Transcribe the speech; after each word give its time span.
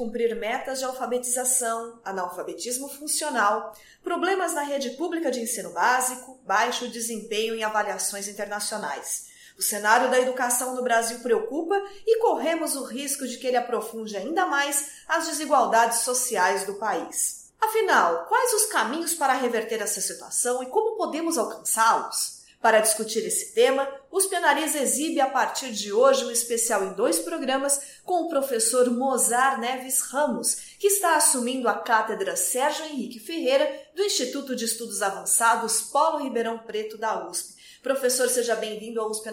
Cumprir 0.00 0.34
metas 0.34 0.78
de 0.78 0.86
alfabetização, 0.86 2.00
analfabetismo 2.02 2.88
funcional 2.88 3.76
problemas 4.02 4.54
na 4.54 4.62
rede 4.62 4.92
pública 4.92 5.30
de 5.30 5.42
ensino 5.42 5.74
básico, 5.74 6.40
baixo 6.46 6.88
desempenho 6.88 7.54
em 7.54 7.62
avaliações 7.62 8.26
internacionais. 8.26 9.28
O 9.58 9.62
cenário 9.62 10.10
da 10.10 10.18
educação 10.18 10.74
no 10.74 10.82
Brasil 10.82 11.18
preocupa 11.18 11.74
e 12.06 12.18
corremos 12.18 12.76
o 12.76 12.84
risco 12.84 13.28
de 13.28 13.36
que 13.36 13.46
ele 13.46 13.58
aprofunde 13.58 14.16
ainda 14.16 14.46
mais 14.46 15.02
as 15.06 15.26
desigualdades 15.26 15.98
sociais 15.98 16.64
do 16.64 16.76
país. 16.76 17.50
Afinal, 17.60 18.24
quais 18.24 18.54
os 18.54 18.66
caminhos 18.72 19.12
para 19.12 19.34
reverter 19.34 19.82
essa 19.82 20.00
situação 20.00 20.62
e 20.62 20.66
como 20.70 20.96
podemos 20.96 21.36
alcançá-los? 21.36 22.39
Para 22.60 22.80
discutir 22.80 23.20
esse 23.20 23.54
tema, 23.54 23.88
os 24.12 24.26
Penariza 24.26 24.80
exibe 24.80 25.18
a 25.18 25.30
partir 25.30 25.72
de 25.72 25.94
hoje 25.94 26.26
um 26.26 26.30
especial 26.30 26.84
em 26.84 26.92
dois 26.92 27.18
programas 27.18 28.00
com 28.04 28.24
o 28.24 28.28
professor 28.28 28.90
Mozar 28.90 29.58
Neves 29.58 30.02
Ramos, 30.02 30.76
que 30.78 30.86
está 30.86 31.16
assumindo 31.16 31.68
a 31.68 31.74
cátedra 31.74 32.36
Sérgio 32.36 32.84
Henrique 32.84 33.18
Ferreira 33.18 33.66
do 33.96 34.02
Instituto 34.02 34.54
de 34.54 34.66
Estudos 34.66 35.00
Avançados 35.00 35.80
Paulo 35.90 36.22
Ribeirão 36.22 36.58
Preto 36.58 36.98
da 36.98 37.26
USP. 37.26 37.54
Professor, 37.82 38.28
seja 38.28 38.54
bem-vindo 38.54 39.00
ao 39.00 39.10
USP. 39.10 39.30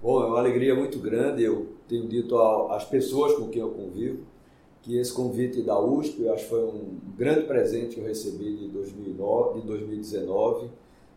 Bom, 0.00 0.22
é 0.22 0.26
uma 0.26 0.38
alegria 0.38 0.74
muito 0.74 0.98
grande. 0.98 1.42
Eu 1.42 1.76
tenho 1.86 2.08
dito 2.08 2.38
às 2.38 2.86
pessoas 2.86 3.34
com 3.34 3.50
quem 3.50 3.60
eu 3.60 3.70
convivo 3.70 4.26
que 4.82 4.98
esse 4.98 5.12
convite 5.12 5.62
da 5.62 5.78
USP, 5.78 6.22
eu 6.22 6.32
acho 6.32 6.44
que 6.44 6.48
foi 6.48 6.64
um 6.64 6.98
grande 7.14 7.46
presente 7.46 7.96
que 7.96 8.00
eu 8.00 8.06
recebi 8.06 8.56
de, 8.56 8.68
2009, 8.68 9.60
de 9.60 9.66
2019 9.66 10.64
né? 10.64 10.70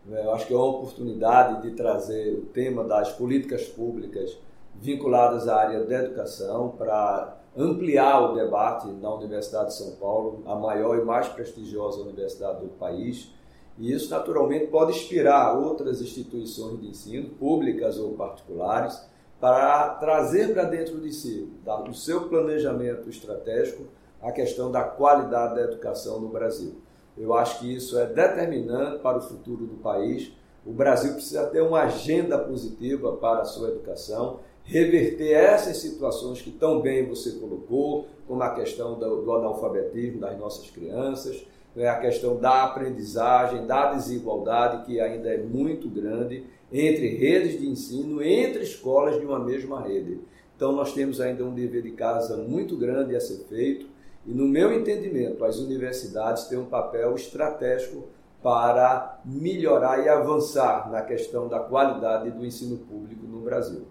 Eu 0.06 0.34
acho 0.34 0.46
que 0.46 0.52
é 0.52 0.56
uma 0.56 0.66
oportunidade 0.66 1.62
de 1.62 1.74
trazer 1.74 2.34
o 2.34 2.42
tema 2.46 2.84
das 2.84 3.10
políticas 3.12 3.64
públicas 3.64 4.36
vinculadas 4.74 5.48
à 5.48 5.56
área 5.56 5.84
da 5.84 6.04
educação 6.04 6.74
para 6.76 7.38
ampliar 7.56 8.20
o 8.20 8.34
debate 8.34 8.88
na 8.88 9.14
Universidade 9.14 9.68
de 9.68 9.74
São 9.74 9.92
Paulo, 9.92 10.42
a 10.44 10.54
maior 10.56 10.98
e 10.98 11.04
mais 11.04 11.28
prestigiosa 11.28 12.02
universidade 12.02 12.60
do 12.60 12.68
país. 12.68 13.32
E 13.78 13.92
isso, 13.92 14.10
naturalmente, 14.10 14.66
pode 14.66 14.92
inspirar 14.92 15.56
outras 15.56 16.02
instituições 16.02 16.80
de 16.80 16.88
ensino, 16.88 17.30
públicas 17.30 17.98
ou 17.98 18.12
particulares, 18.12 19.00
para 19.40 19.90
trazer 19.94 20.52
para 20.52 20.64
dentro 20.64 21.00
de 21.00 21.12
si, 21.12 21.50
do 21.84 21.94
seu 21.94 22.28
planejamento 22.28 23.08
estratégico, 23.08 23.84
a 24.20 24.32
questão 24.32 24.70
da 24.70 24.82
qualidade 24.82 25.54
da 25.54 25.62
educação 25.62 26.20
no 26.20 26.28
Brasil. 26.28 26.74
Eu 27.16 27.34
acho 27.34 27.60
que 27.60 27.74
isso 27.74 27.98
é 27.98 28.06
determinante 28.06 28.98
para 28.98 29.18
o 29.18 29.22
futuro 29.22 29.66
do 29.66 29.76
país. 29.76 30.32
O 30.66 30.72
Brasil 30.72 31.12
precisa 31.12 31.46
ter 31.46 31.60
uma 31.60 31.82
agenda 31.82 32.38
positiva 32.38 33.12
para 33.12 33.40
a 33.40 33.44
sua 33.44 33.68
educação, 33.68 34.40
reverter 34.64 35.32
essas 35.32 35.76
situações 35.76 36.40
que 36.40 36.50
tão 36.50 36.80
bem 36.80 37.06
você 37.06 37.32
colocou, 37.32 38.06
como 38.26 38.42
a 38.42 38.54
questão 38.54 38.98
do, 38.98 39.22
do 39.22 39.32
analfabetismo 39.32 40.20
das 40.20 40.38
nossas 40.38 40.70
crianças, 40.70 41.46
né, 41.76 41.86
a 41.86 41.98
questão 41.98 42.36
da 42.36 42.64
aprendizagem, 42.64 43.66
da 43.66 43.92
desigualdade, 43.92 44.84
que 44.86 45.00
ainda 45.00 45.28
é 45.28 45.38
muito 45.38 45.88
grande 45.88 46.44
entre 46.72 47.08
redes 47.08 47.60
de 47.60 47.68
ensino, 47.68 48.22
entre 48.22 48.62
escolas 48.62 49.20
de 49.20 49.26
uma 49.26 49.38
mesma 49.38 49.82
rede. 49.82 50.20
Então, 50.56 50.72
nós 50.72 50.92
temos 50.94 51.20
ainda 51.20 51.44
um 51.44 51.52
dever 51.52 51.82
de 51.82 51.90
casa 51.90 52.36
muito 52.36 52.76
grande 52.76 53.14
a 53.14 53.20
ser 53.20 53.44
feito 53.48 53.86
e, 54.26 54.32
no 54.32 54.46
meu 54.46 54.72
entendimento, 54.72 55.44
as 55.44 55.56
universidades 55.58 56.44
têm 56.44 56.58
um 56.58 56.66
papel 56.66 57.14
estratégico 57.14 58.08
para 58.42 59.20
melhorar 59.24 60.04
e 60.04 60.08
avançar 60.08 60.90
na 60.90 61.02
questão 61.02 61.48
da 61.48 61.60
qualidade 61.60 62.30
do 62.30 62.44
ensino 62.44 62.76
público 62.78 63.26
no 63.26 63.40
Brasil. 63.40 63.86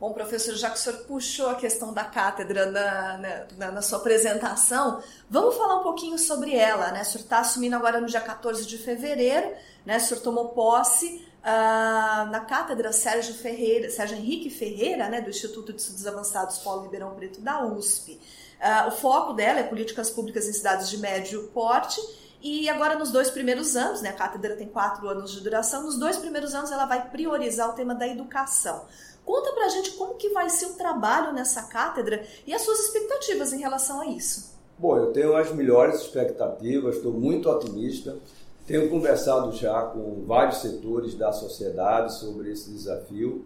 Bom, 0.00 0.14
professor, 0.14 0.54
já 0.54 0.70
que 0.70 0.78
o 0.78 0.80
senhor 0.80 1.00
puxou 1.00 1.50
a 1.50 1.54
questão 1.54 1.92
da 1.92 2.04
cátedra 2.04 2.70
na, 2.70 3.46
na, 3.58 3.70
na, 3.72 3.82
sua 3.82 3.98
apresentação, 3.98 5.02
vamos 5.28 5.54
falar 5.54 5.80
um 5.80 5.82
pouquinho 5.82 6.18
sobre 6.18 6.56
ela. 6.56 6.90
Né? 6.90 7.02
O 7.02 7.04
senhor 7.04 7.24
está 7.24 7.40
assumindo 7.40 7.76
agora 7.76 8.00
no 8.00 8.06
dia 8.06 8.22
14 8.22 8.64
de 8.64 8.78
fevereiro, 8.78 9.52
né? 9.84 9.98
o 9.98 10.00
senhor 10.00 10.22
tomou 10.22 10.48
posse 10.48 11.22
uh, 11.40 12.30
na 12.30 12.40
cátedra 12.48 12.92
Sérgio, 12.92 13.34
Ferreira, 13.34 13.90
Sérgio 13.90 14.16
Henrique 14.16 14.48
Ferreira, 14.48 15.10
né? 15.10 15.20
do 15.20 15.28
Instituto 15.28 15.74
de 15.74 15.82
Estudos 15.82 16.06
Avançados 16.06 16.60
Paulo 16.60 16.84
Ribeirão 16.84 17.14
Preto 17.14 17.42
da 17.42 17.62
USP. 17.66 18.18
Uh, 18.60 18.88
o 18.88 18.90
foco 18.90 19.32
dela 19.32 19.60
é 19.60 19.62
políticas 19.62 20.10
públicas 20.10 20.46
em 20.46 20.52
cidades 20.52 20.90
de 20.90 20.98
médio 20.98 21.48
porte. 21.54 22.00
E 22.42 22.68
agora, 22.68 22.98
nos 22.98 23.10
dois 23.10 23.30
primeiros 23.30 23.76
anos, 23.76 24.00
né, 24.00 24.10
a 24.10 24.14
cátedra 24.14 24.56
tem 24.56 24.66
quatro 24.66 25.08
anos 25.08 25.30
de 25.30 25.40
duração, 25.40 25.82
nos 25.82 25.98
dois 25.98 26.16
primeiros 26.16 26.54
anos 26.54 26.70
ela 26.70 26.86
vai 26.86 27.10
priorizar 27.10 27.68
o 27.68 27.72
tema 27.74 27.94
da 27.94 28.06
educação. 28.06 28.86
Conta 29.24 29.52
pra 29.52 29.68
gente 29.68 29.92
como 29.92 30.14
que 30.14 30.30
vai 30.30 30.48
ser 30.48 30.66
o 30.66 30.74
trabalho 30.74 31.32
nessa 31.32 31.64
cátedra 31.64 32.24
e 32.46 32.54
as 32.54 32.62
suas 32.62 32.80
expectativas 32.80 33.52
em 33.52 33.60
relação 33.60 34.00
a 34.00 34.06
isso. 34.06 34.58
Bom, 34.78 34.96
eu 34.96 35.12
tenho 35.12 35.36
as 35.36 35.52
melhores 35.52 36.00
expectativas, 36.00 36.96
estou 36.96 37.12
muito 37.12 37.50
otimista. 37.50 38.16
Tenho 38.66 38.88
conversado 38.88 39.52
já 39.52 39.82
com 39.82 40.24
vários 40.26 40.62
setores 40.62 41.14
da 41.14 41.32
sociedade 41.32 42.14
sobre 42.14 42.50
esse 42.52 42.70
desafio. 42.70 43.44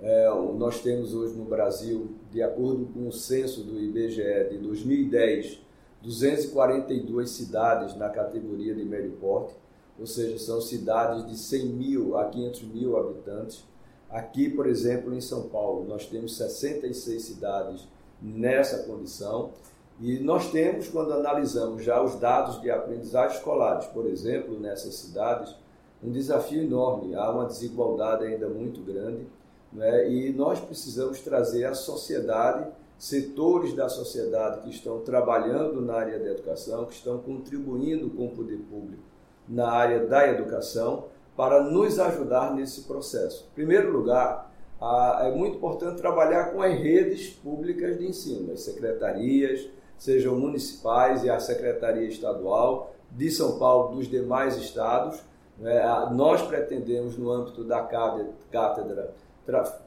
É, 0.00 0.28
nós 0.58 0.80
temos 0.80 1.14
hoje 1.14 1.34
no 1.34 1.44
Brasil, 1.44 2.10
de 2.30 2.42
acordo 2.42 2.86
com 2.86 3.08
o 3.08 3.12
censo 3.12 3.62
do 3.62 3.80
IBGE 3.80 4.50
de 4.50 4.58
2010, 4.58 5.58
242 6.02 7.30
cidades 7.30 7.96
na 7.96 8.10
categoria 8.10 8.74
de 8.74 8.84
médio 8.84 9.12
porte, 9.12 9.54
ou 9.98 10.06
seja, 10.06 10.38
são 10.38 10.60
cidades 10.60 11.26
de 11.26 11.36
100 11.36 11.66
mil 11.66 12.18
a 12.18 12.26
500 12.26 12.62
mil 12.64 12.96
habitantes. 12.98 13.64
Aqui, 14.10 14.50
por 14.50 14.66
exemplo, 14.66 15.14
em 15.14 15.20
São 15.20 15.48
Paulo, 15.48 15.86
nós 15.88 16.06
temos 16.06 16.36
66 16.36 17.22
cidades 17.22 17.88
nessa 18.20 18.84
condição. 18.84 19.50
E 19.98 20.18
nós 20.18 20.52
temos, 20.52 20.88
quando 20.88 21.14
analisamos 21.14 21.82
já 21.82 22.02
os 22.02 22.16
dados 22.16 22.60
de 22.60 22.70
aprendizagem 22.70 23.38
escolares, 23.38 23.86
por 23.86 24.06
exemplo, 24.06 24.60
nessas 24.60 24.94
cidades, 24.96 25.56
um 26.04 26.12
desafio 26.12 26.62
enorme. 26.62 27.14
Há 27.14 27.30
uma 27.30 27.46
desigualdade 27.46 28.26
ainda 28.26 28.46
muito 28.48 28.82
grande 28.82 29.26
né? 29.76 30.10
E 30.10 30.32
nós 30.32 30.58
precisamos 30.58 31.20
trazer 31.20 31.66
à 31.66 31.74
sociedade, 31.74 32.66
setores 32.98 33.74
da 33.74 33.90
sociedade 33.90 34.62
que 34.62 34.70
estão 34.70 35.00
trabalhando 35.00 35.82
na 35.82 35.94
área 35.94 36.18
da 36.18 36.30
educação, 36.30 36.86
que 36.86 36.94
estão 36.94 37.18
contribuindo 37.18 38.08
com 38.08 38.26
o 38.26 38.30
poder 38.30 38.58
público 38.70 39.02
na 39.46 39.70
área 39.70 40.06
da 40.06 40.26
educação, 40.26 41.04
para 41.36 41.62
nos 41.62 41.98
ajudar 41.98 42.54
nesse 42.54 42.82
processo. 42.82 43.46
Em 43.52 43.54
primeiro 43.54 43.92
lugar, 43.92 44.50
é 45.20 45.30
muito 45.30 45.58
importante 45.58 46.00
trabalhar 46.00 46.52
com 46.52 46.62
as 46.62 46.72
redes 46.72 47.28
públicas 47.28 47.98
de 47.98 48.06
ensino, 48.06 48.54
as 48.54 48.62
secretarias, 48.62 49.68
sejam 49.98 50.34
municipais 50.36 51.22
e 51.22 51.30
a 51.30 51.38
Secretaria 51.38 52.08
Estadual 52.08 52.94
de 53.10 53.30
São 53.30 53.58
Paulo, 53.58 53.94
dos 53.94 54.08
demais 54.08 54.56
estados. 54.56 55.20
Né? 55.58 55.82
Nós 56.12 56.42
pretendemos, 56.42 57.16
no 57.16 57.30
âmbito 57.30 57.62
da 57.62 57.82
cátedra, 57.82 59.14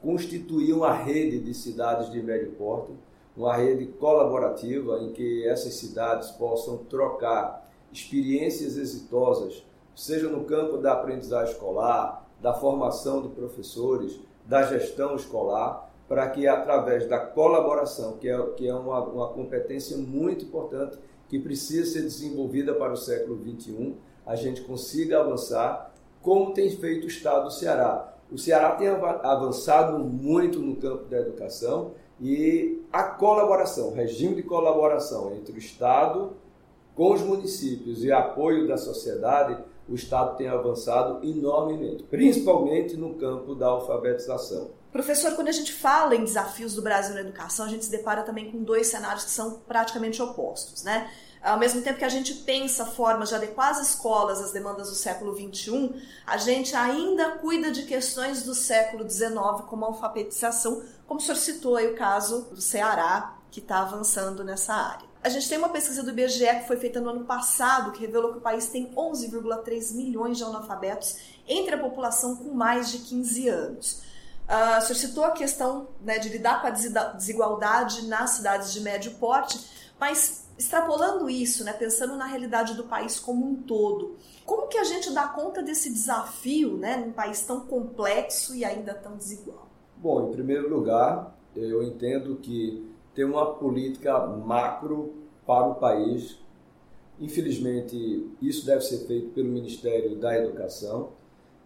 constituir 0.02 0.72
uma 0.72 0.92
rede 0.92 1.38
de 1.40 1.54
cidades 1.54 2.10
de 2.10 2.22
médio 2.22 2.52
porte, 2.52 2.92
uma 3.36 3.56
rede 3.56 3.86
colaborativa 3.86 4.98
em 5.00 5.12
que 5.12 5.46
essas 5.46 5.74
cidades 5.74 6.30
possam 6.32 6.78
trocar 6.78 7.68
experiências 7.92 8.76
exitosas, 8.76 9.64
seja 9.94 10.28
no 10.28 10.44
campo 10.44 10.78
da 10.78 10.92
aprendizagem 10.92 11.52
escolar, 11.52 12.28
da 12.40 12.54
formação 12.54 13.22
de 13.22 13.28
professores, 13.28 14.18
da 14.46 14.62
gestão 14.62 15.14
escolar, 15.14 15.90
para 16.08 16.28
que 16.30 16.46
através 16.46 17.06
da 17.08 17.18
colaboração, 17.18 18.16
que 18.16 18.28
é, 18.28 18.42
que 18.56 18.66
é 18.66 18.74
uma, 18.74 19.00
uma 19.04 19.28
competência 19.28 19.96
muito 19.96 20.44
importante, 20.44 20.98
que 21.28 21.38
precisa 21.38 21.88
ser 21.88 22.02
desenvolvida 22.02 22.74
para 22.74 22.92
o 22.92 22.96
século 22.96 23.40
XXI, 23.40 23.94
a 24.26 24.34
gente 24.34 24.62
consiga 24.62 25.20
avançar, 25.20 25.92
como 26.20 26.52
tem 26.52 26.68
feito 26.70 27.04
o 27.04 27.08
Estado 27.08 27.44
do 27.44 27.50
Ceará. 27.52 28.12
O 28.30 28.38
Ceará 28.38 28.72
tem 28.72 28.88
avançado 28.88 29.98
muito 29.98 30.58
no 30.60 30.76
campo 30.76 31.04
da 31.04 31.18
educação 31.18 31.92
e 32.20 32.82
a 32.92 33.02
colaboração, 33.02 33.92
regime 33.92 34.36
de 34.36 34.42
colaboração 34.42 35.32
entre 35.34 35.52
o 35.52 35.58
Estado 35.58 36.32
com 36.94 37.12
os 37.12 37.22
municípios 37.22 38.04
e 38.04 38.12
apoio 38.12 38.68
da 38.68 38.76
sociedade, 38.76 39.56
o 39.88 39.94
Estado 39.94 40.36
tem 40.36 40.48
avançado 40.48 41.26
enormemente, 41.26 42.02
principalmente 42.04 42.96
no 42.96 43.14
campo 43.14 43.54
da 43.54 43.68
alfabetização. 43.68 44.70
Professor, 44.92 45.34
quando 45.34 45.48
a 45.48 45.52
gente 45.52 45.72
fala 45.72 46.14
em 46.14 46.24
desafios 46.24 46.74
do 46.74 46.82
Brasil 46.82 47.14
na 47.14 47.22
educação, 47.22 47.64
a 47.64 47.68
gente 47.68 47.84
se 47.84 47.90
depara 47.90 48.22
também 48.22 48.50
com 48.50 48.62
dois 48.62 48.88
cenários 48.88 49.24
que 49.24 49.30
são 49.30 49.60
praticamente 49.66 50.20
opostos, 50.20 50.84
né? 50.84 51.10
Ao 51.42 51.58
mesmo 51.58 51.80
tempo 51.80 51.98
que 51.98 52.04
a 52.04 52.10
gente 52.10 52.34
pensa 52.34 52.84
formas 52.84 53.30
de 53.30 53.34
adequar 53.34 53.70
as 53.70 53.80
escolas 53.80 54.40
às 54.40 54.52
demandas 54.52 54.90
do 54.90 54.94
século 54.94 55.34
XXI, 55.34 55.94
a 56.26 56.36
gente 56.36 56.76
ainda 56.76 57.38
cuida 57.38 57.70
de 57.70 57.84
questões 57.84 58.42
do 58.42 58.54
século 58.54 59.08
XIX, 59.08 59.32
como 59.66 59.84
a 59.84 59.88
alfabetização, 59.88 60.82
como 61.06 61.18
o 61.18 61.22
senhor 61.22 61.36
citou 61.36 61.76
aí 61.76 61.86
o 61.86 61.96
caso 61.96 62.42
do 62.50 62.60
Ceará, 62.60 63.36
que 63.50 63.60
está 63.60 63.80
avançando 63.80 64.44
nessa 64.44 64.74
área. 64.74 65.08
A 65.22 65.28
gente 65.28 65.48
tem 65.48 65.58
uma 65.58 65.68
pesquisa 65.68 66.02
do 66.02 66.10
IBGE 66.10 66.60
que 66.60 66.66
foi 66.66 66.76
feita 66.76 67.00
no 67.00 67.10
ano 67.10 67.24
passado 67.24 67.92
que 67.92 68.00
revelou 68.00 68.32
que 68.32 68.38
o 68.38 68.42
país 68.42 68.68
tem 68.68 68.90
11,3 68.94 69.94
milhões 69.94 70.38
de 70.38 70.44
analfabetos 70.44 71.16
entre 71.46 71.74
a 71.74 71.78
população 71.78 72.36
com 72.36 72.54
mais 72.54 72.90
de 72.90 72.98
15 72.98 73.48
anos. 73.48 74.02
Uh, 74.48 74.78
o 74.78 74.80
senhor 74.80 74.98
citou 74.98 75.24
a 75.24 75.30
questão 75.30 75.88
né, 76.02 76.18
de 76.18 76.28
lidar 76.28 76.60
com 76.60 76.66
a 76.66 76.70
desigualdade 76.70 78.06
nas 78.06 78.30
cidades 78.30 78.72
de 78.72 78.80
médio 78.80 79.12
porte, 79.12 79.60
mas 79.98 80.46
extrapolando 80.60 81.30
isso, 81.30 81.64
né, 81.64 81.72
pensando 81.72 82.16
na 82.16 82.26
realidade 82.26 82.74
do 82.74 82.84
país 82.84 83.18
como 83.18 83.46
um 83.46 83.54
todo, 83.62 84.16
como 84.44 84.68
que 84.68 84.76
a 84.76 84.84
gente 84.84 85.10
dá 85.12 85.26
conta 85.26 85.62
desse 85.62 85.90
desafio 85.90 86.76
né, 86.76 86.98
num 86.98 87.12
país 87.12 87.44
tão 87.46 87.60
complexo 87.60 88.54
e 88.54 88.62
ainda 88.62 88.92
tão 88.92 89.16
desigual? 89.16 89.68
Bom, 89.96 90.28
em 90.28 90.32
primeiro 90.32 90.68
lugar, 90.68 91.34
eu 91.56 91.82
entendo 91.82 92.36
que 92.36 92.86
ter 93.14 93.24
uma 93.24 93.54
política 93.54 94.26
macro 94.26 95.14
para 95.46 95.66
o 95.66 95.74
país. 95.76 96.38
Infelizmente, 97.18 98.28
isso 98.40 98.66
deve 98.66 98.82
ser 98.82 99.06
feito 99.06 99.30
pelo 99.30 99.48
Ministério 99.48 100.16
da 100.16 100.36
Educação, 100.36 101.12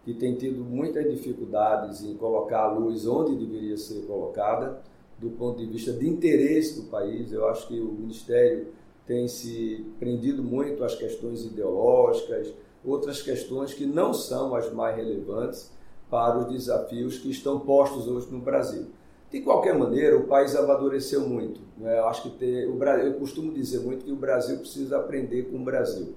que 0.05 0.13
tem 0.13 0.35
tido 0.35 0.63
muitas 0.63 1.09
dificuldades 1.09 2.01
em 2.01 2.15
colocar 2.15 2.63
a 2.63 2.71
luz 2.71 3.05
onde 3.05 3.35
deveria 3.35 3.77
ser 3.77 4.05
colocada, 4.05 4.81
do 5.17 5.31
ponto 5.31 5.59
de 5.59 5.65
vista 5.65 5.91
de 5.91 6.07
interesse 6.07 6.81
do 6.81 6.87
país. 6.87 7.31
Eu 7.31 7.47
acho 7.47 7.67
que 7.67 7.79
o 7.79 7.91
Ministério 7.91 8.67
tem 9.05 9.27
se 9.27 9.85
prendido 9.99 10.43
muito 10.43 10.83
às 10.83 10.95
questões 10.95 11.45
ideológicas, 11.45 12.53
outras 12.83 13.21
questões 13.21 13.73
que 13.73 13.85
não 13.85 14.13
são 14.13 14.55
as 14.55 14.71
mais 14.71 14.95
relevantes 14.95 15.71
para 16.09 16.37
os 16.39 16.45
desafios 16.47 17.17
que 17.17 17.29
estão 17.29 17.59
postos 17.59 18.07
hoje 18.07 18.27
no 18.31 18.39
Brasil. 18.39 18.87
De 19.31 19.41
qualquer 19.41 19.77
maneira, 19.77 20.17
o 20.17 20.27
país 20.27 20.55
amadureceu 20.55 21.27
muito. 21.27 21.59
Né? 21.77 21.99
Eu 21.99 22.07
acho 22.07 22.23
que 22.23 22.29
ter, 22.37 22.67
o, 22.67 22.81
eu 22.83 23.13
costumo 23.15 23.51
dizer 23.51 23.79
muito 23.79 24.05
que 24.05 24.11
o 24.11 24.15
Brasil 24.15 24.59
precisa 24.59 24.97
aprender 24.97 25.43
com 25.43 25.57
o 25.57 25.63
Brasil. 25.63 26.13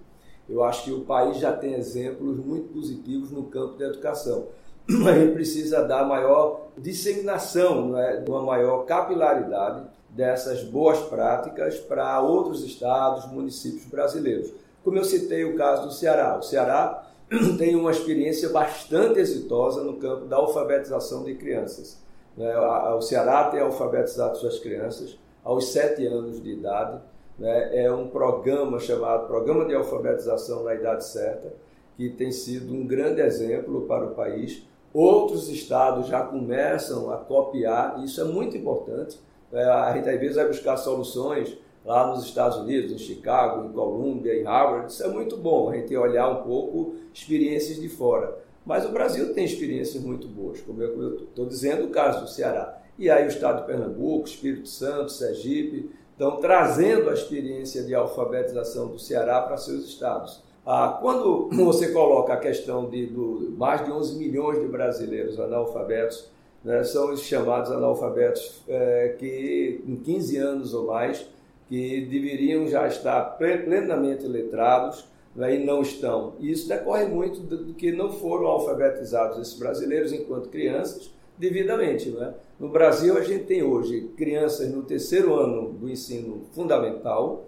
Eu 0.49 0.62
acho 0.62 0.84
que 0.84 0.93
o 0.93 1.00
país 1.00 1.38
já 1.38 1.52
tem 1.52 1.75
exemplos 1.75 2.38
muito 2.38 2.73
positivos 2.73 3.31
no 3.31 3.44
campo 3.44 3.79
da 3.79 3.87
educação. 3.87 4.46
Mas 4.88 5.17
gente 5.17 5.32
precisa 5.32 5.82
dar 5.82 6.06
maior 6.06 6.69
disseminação, 6.79 7.91
né? 7.91 8.25
uma 8.29 8.43
maior 8.43 8.84
capilaridade 8.84 9.87
dessas 10.10 10.62
boas 10.64 10.99
práticas 11.00 11.76
para 11.78 12.20
outros 12.20 12.64
estados, 12.64 13.31
municípios 13.31 13.84
brasileiros. 13.87 14.52
Como 14.82 14.96
eu 14.96 15.05
citei 15.05 15.44
o 15.44 15.56
caso 15.56 15.87
do 15.87 15.93
Ceará. 15.93 16.38
O 16.38 16.43
Ceará 16.43 17.06
tem 17.58 17.76
uma 17.76 17.90
experiência 17.90 18.49
bastante 18.49 19.19
exitosa 19.19 19.82
no 19.82 19.94
campo 19.94 20.26
da 20.26 20.37
alfabetização 20.37 21.25
de 21.25 21.34
crianças. 21.34 21.99
Né? 22.37 22.56
O 22.58 23.00
Ceará 23.02 23.44
tem 23.44 23.60
alfabetizado 23.60 24.38
suas 24.38 24.58
crianças 24.58 25.19
aos 25.44 25.72
sete 25.72 26.06
anos 26.06 26.43
de 26.43 26.52
idade. 26.52 27.00
Né? 27.38 27.84
É 27.84 27.93
um 27.93 28.08
programa 28.08 28.78
chamado 28.78 29.26
Programa 29.26 29.64
de 29.64 29.75
Alfabetização 29.75 30.64
na 30.64 30.75
Idade 30.75 31.05
Certa, 31.05 31.52
que 31.96 32.08
tem 32.08 32.32
sido 32.32 32.72
um 32.72 32.87
grande 32.87 33.20
exemplo 33.20 33.82
para 33.82 34.06
o 34.06 34.14
país. 34.14 34.62
Outros 34.94 35.49
estados 35.49 36.06
já 36.06 36.22
começam 36.22 37.10
a 37.12 37.19
copiar, 37.19 37.99
e 38.00 38.05
isso 38.05 38.20
é 38.20 38.25
muito 38.25 38.56
importante. 38.56 39.19
Né? 39.53 39.65
A 39.65 39.93
gente 39.95 40.09
às 40.09 40.21
vezes 40.21 40.37
vai 40.37 40.47
buscar 40.47 40.77
soluções 40.77 41.56
lá 41.85 42.09
nos 42.09 42.25
Estados 42.25 42.59
Unidos, 42.59 42.93
em 42.93 42.99
Chicago, 42.99 43.67
em 43.67 43.73
Colômbia, 43.73 44.35
em 44.35 44.45
Harvard. 44.45 44.93
Isso 44.93 45.03
é 45.03 45.09
muito 45.09 45.37
bom, 45.37 45.71
a 45.71 45.77
gente 45.77 45.97
olhar 45.97 46.29
um 46.29 46.43
pouco 46.43 46.97
experiências 47.12 47.81
de 47.81 47.89
fora. 47.89 48.39
Mas 48.65 48.85
o 48.85 48.93
Brasil 48.93 49.33
tem 49.33 49.45
experiências 49.45 50.03
muito 50.03 50.29
boas, 50.29 50.61
como 50.61 50.83
eu 50.83 51.25
estou 51.25 51.47
dizendo, 51.47 51.87
o 51.87 51.91
caso 51.91 52.21
do 52.21 52.29
Ceará. 52.29 52.83
E 52.99 53.09
aí 53.09 53.25
o 53.25 53.29
estado 53.29 53.61
de 53.61 53.67
Pernambuco, 53.67 54.29
Espírito 54.29 54.69
Santo, 54.69 55.12
Sergipe, 55.12 55.91
estão 56.12 56.37
trazendo 56.37 57.09
a 57.09 57.15
experiência 57.15 57.85
de 57.85 57.94
alfabetização 57.94 58.89
do 58.89 58.99
Ceará 58.99 59.41
para 59.41 59.56
seus 59.56 59.85
estados. 59.85 60.43
Ah, 60.67 60.99
quando 61.01 61.49
você 61.51 61.93
coloca 61.93 62.35
a 62.35 62.37
questão 62.37 62.91
de 62.91 63.06
do, 63.06 63.55
mais 63.56 63.83
de 63.85 63.91
11 63.91 64.17
milhões 64.17 64.61
de 64.61 64.67
brasileiros 64.67 65.41
analfabetos, 65.41 66.29
né, 66.64 66.82
são 66.84 67.12
os 67.12 67.22
chamados 67.22 67.70
analfabetos 67.70 68.62
é, 68.69 69.16
que 69.19 69.81
em 69.87 69.96
15 69.96 70.37
anos 70.37 70.75
ou 70.75 70.87
mais, 70.87 71.26
que 71.69 72.06
deveriam 72.06 72.66
já 72.66 72.87
estar 72.87 73.22
plenamente 73.37 74.26
letrados, 74.26 75.06
né, 75.34 75.55
e 75.55 75.64
não 75.64 75.82
estão. 75.82 76.34
E 76.40 76.50
isso 76.50 76.69
decorre 76.69 77.06
muito 77.06 77.40
do 77.40 77.75
que 77.75 77.93
não 77.93 78.10
foram 78.12 78.46
alfabetizados 78.46 79.38
esses 79.38 79.58
brasileiros 79.58 80.12
enquanto 80.12 80.49
crianças 80.49 81.10
devidamente. 81.38 82.10
Né? 82.10 82.34
No 82.58 82.69
Brasil, 82.69 83.16
a 83.16 83.22
gente 83.22 83.44
tem 83.44 83.62
hoje 83.62 84.10
crianças 84.16 84.69
no 84.69 84.82
terceiro 84.82 85.34
ano 85.34 85.72
do 85.72 85.88
ensino 85.88 86.43
fundamental, 86.52 87.46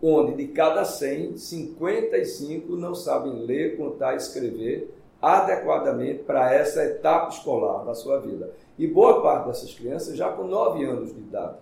onde 0.00 0.34
de 0.34 0.48
cada 0.48 0.84
100, 0.84 1.36
55 1.36 2.74
não 2.76 2.94
sabem 2.94 3.44
ler, 3.44 3.76
contar 3.76 4.14
e 4.14 4.16
escrever 4.16 4.92
adequadamente 5.22 6.24
para 6.24 6.52
essa 6.52 6.84
etapa 6.84 7.28
escolar 7.28 7.84
da 7.84 7.94
sua 7.94 8.18
vida. 8.18 8.50
E 8.76 8.88
boa 8.88 9.22
parte 9.22 9.46
dessas 9.46 9.72
crianças 9.72 10.16
já 10.16 10.28
com 10.30 10.42
9 10.42 10.84
anos 10.84 11.14
de 11.14 11.20
idade. 11.20 11.54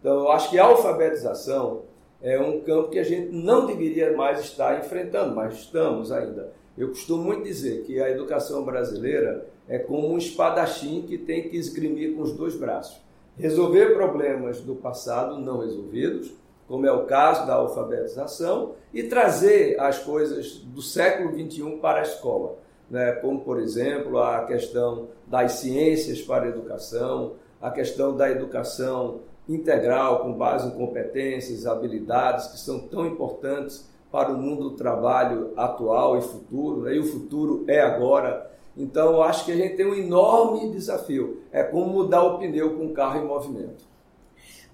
Então, 0.00 0.24
eu 0.24 0.32
acho 0.32 0.50
que 0.50 0.58
a 0.58 0.64
alfabetização 0.64 1.82
é 2.20 2.38
um 2.40 2.60
campo 2.60 2.90
que 2.90 2.98
a 2.98 3.04
gente 3.04 3.32
não 3.32 3.66
deveria 3.66 4.16
mais 4.16 4.40
estar 4.40 4.78
enfrentando, 4.78 5.34
mas 5.34 5.54
estamos 5.54 6.10
ainda. 6.10 6.52
Eu 6.76 6.88
costumo 6.88 7.22
muito 7.22 7.44
dizer 7.44 7.84
que 7.84 8.00
a 8.00 8.10
educação 8.10 8.64
brasileira 8.64 9.46
é 9.68 9.78
como 9.78 10.08
um 10.08 10.18
espadachim 10.18 11.02
que 11.02 11.16
tem 11.16 11.48
que 11.48 11.56
esgrimir 11.56 12.14
com 12.14 12.22
os 12.22 12.32
dois 12.32 12.56
braços. 12.56 13.00
Resolver 13.36 13.94
problemas 13.94 14.60
do 14.60 14.74
passado 14.74 15.38
não 15.38 15.60
resolvidos, 15.60 16.34
como 16.66 16.86
é 16.86 16.92
o 16.92 17.04
caso 17.04 17.46
da 17.46 17.54
alfabetização, 17.54 18.72
e 18.92 19.04
trazer 19.04 19.78
as 19.78 19.98
coisas 19.98 20.56
do 20.58 20.82
século 20.82 21.30
XXI 21.32 21.78
para 21.80 22.00
a 22.00 22.02
escola, 22.02 22.56
né? 22.90 23.12
como, 23.12 23.40
por 23.40 23.60
exemplo, 23.60 24.18
a 24.18 24.44
questão 24.44 25.08
das 25.26 25.52
ciências 25.52 26.20
para 26.22 26.44
a 26.44 26.48
educação, 26.48 27.34
a 27.60 27.70
questão 27.70 28.16
da 28.16 28.30
educação 28.30 29.20
integral, 29.48 30.20
com 30.20 30.32
base 30.32 30.68
em 30.68 30.70
competências, 30.70 31.66
habilidades 31.66 32.46
que 32.48 32.58
são 32.58 32.80
tão 32.88 33.06
importantes 33.06 33.88
para 34.10 34.32
o 34.32 34.36
mundo 34.36 34.70
do 34.70 34.76
trabalho 34.76 35.52
atual 35.56 36.16
e 36.18 36.22
futuro, 36.22 36.82
né? 36.82 36.94
e 36.94 37.00
o 37.00 37.04
futuro 37.04 37.64
é 37.66 37.80
agora. 37.80 38.50
Então, 38.76 39.22
acho 39.22 39.44
que 39.44 39.52
a 39.52 39.56
gente 39.56 39.76
tem 39.76 39.86
um 39.86 39.94
enorme 39.94 40.70
desafio. 40.70 41.42
É 41.52 41.62
como 41.62 41.92
mudar 41.92 42.22
o 42.22 42.38
pneu 42.38 42.76
com 42.76 42.84
um 42.84 42.92
carro 42.92 43.20
em 43.20 43.26
movimento. 43.26 43.84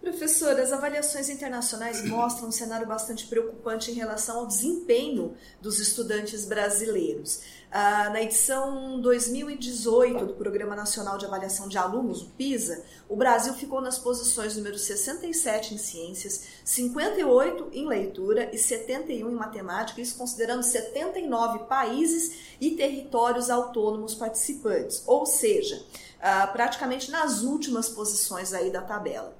Professor, 0.00 0.58
as 0.58 0.72
avaliações 0.72 1.28
internacionais 1.28 2.02
mostram 2.08 2.48
um 2.48 2.52
cenário 2.52 2.86
bastante 2.86 3.26
preocupante 3.26 3.90
em 3.90 3.94
relação 3.94 4.38
ao 4.38 4.46
desempenho 4.46 5.36
dos 5.60 5.78
estudantes 5.78 6.46
brasileiros. 6.46 7.42
Ah, 7.70 8.08
na 8.08 8.22
edição 8.22 8.98
2018 8.98 10.24
do 10.24 10.32
Programa 10.32 10.74
Nacional 10.74 11.18
de 11.18 11.26
Avaliação 11.26 11.68
de 11.68 11.76
Alunos, 11.76 12.22
o 12.22 12.30
PISA, 12.30 12.82
o 13.10 13.14
Brasil 13.14 13.52
ficou 13.52 13.82
nas 13.82 13.98
posições 13.98 14.56
número 14.56 14.78
67 14.78 15.74
em 15.74 15.78
ciências, 15.78 16.46
58 16.64 17.68
em 17.70 17.86
leitura 17.86 18.48
e 18.54 18.58
71 18.58 19.30
em 19.30 19.34
matemática, 19.34 20.00
isso 20.00 20.16
considerando 20.16 20.62
79 20.62 21.66
países 21.66 22.56
e 22.58 22.70
territórios 22.70 23.50
autônomos 23.50 24.14
participantes, 24.14 25.02
ou 25.06 25.26
seja, 25.26 25.84
ah, 26.22 26.46
praticamente 26.46 27.10
nas 27.10 27.42
últimas 27.42 27.90
posições 27.90 28.54
aí 28.54 28.70
da 28.70 28.80
tabela 28.80 29.36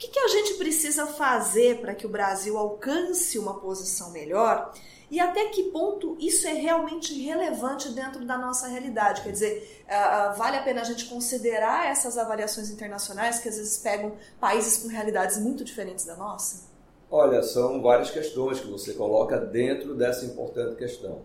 que, 0.00 0.08
que 0.08 0.18
a 0.18 0.28
gente 0.28 0.54
precisa 0.54 1.06
fazer 1.06 1.80
para 1.80 1.94
que 1.94 2.06
o 2.06 2.08
Brasil 2.08 2.56
alcance 2.56 3.38
uma 3.38 3.60
posição 3.60 4.10
melhor? 4.10 4.72
E 5.10 5.20
até 5.20 5.46
que 5.46 5.64
ponto 5.64 6.16
isso 6.18 6.46
é 6.46 6.54
realmente 6.54 7.12
relevante 7.20 7.90
dentro 7.90 8.24
da 8.24 8.38
nossa 8.38 8.66
realidade? 8.68 9.20
Quer 9.22 9.32
dizer, 9.32 9.84
uh, 9.84 10.38
vale 10.38 10.56
a 10.56 10.62
pena 10.62 10.80
a 10.80 10.84
gente 10.84 11.04
considerar 11.06 11.90
essas 11.90 12.16
avaliações 12.16 12.70
internacionais 12.70 13.40
que 13.40 13.48
às 13.48 13.56
vezes 13.56 13.76
pegam 13.78 14.14
países 14.40 14.82
com 14.82 14.88
realidades 14.88 15.36
muito 15.36 15.64
diferentes 15.64 16.06
da 16.06 16.16
nossa? 16.16 16.70
Olha, 17.10 17.42
são 17.42 17.82
várias 17.82 18.10
questões 18.10 18.60
que 18.60 18.70
você 18.70 18.94
coloca 18.94 19.36
dentro 19.36 19.94
dessa 19.94 20.24
importante 20.24 20.76
questão. 20.76 21.22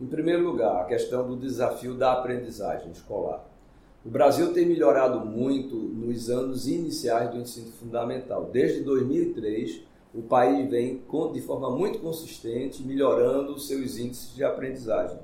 Em 0.00 0.06
primeiro 0.06 0.44
lugar, 0.44 0.80
a 0.80 0.84
questão 0.84 1.26
do 1.26 1.36
desafio 1.36 1.94
da 1.94 2.12
aprendizagem 2.12 2.90
escolar. 2.92 3.44
O 4.04 4.10
Brasil 4.10 4.52
tem 4.52 4.66
melhorado 4.66 5.24
muito 5.24 5.74
nos 5.74 6.28
anos 6.28 6.68
iniciais 6.68 7.30
do 7.30 7.38
ensino 7.38 7.72
fundamental. 7.72 8.50
Desde 8.52 8.82
2003, 8.82 9.80
o 10.14 10.20
país 10.20 10.70
vem 10.70 11.02
de 11.32 11.40
forma 11.40 11.70
muito 11.70 11.98
consistente 12.00 12.82
melhorando 12.82 13.58
seus 13.58 13.98
índices 13.98 14.34
de 14.34 14.44
aprendizagens. 14.44 15.22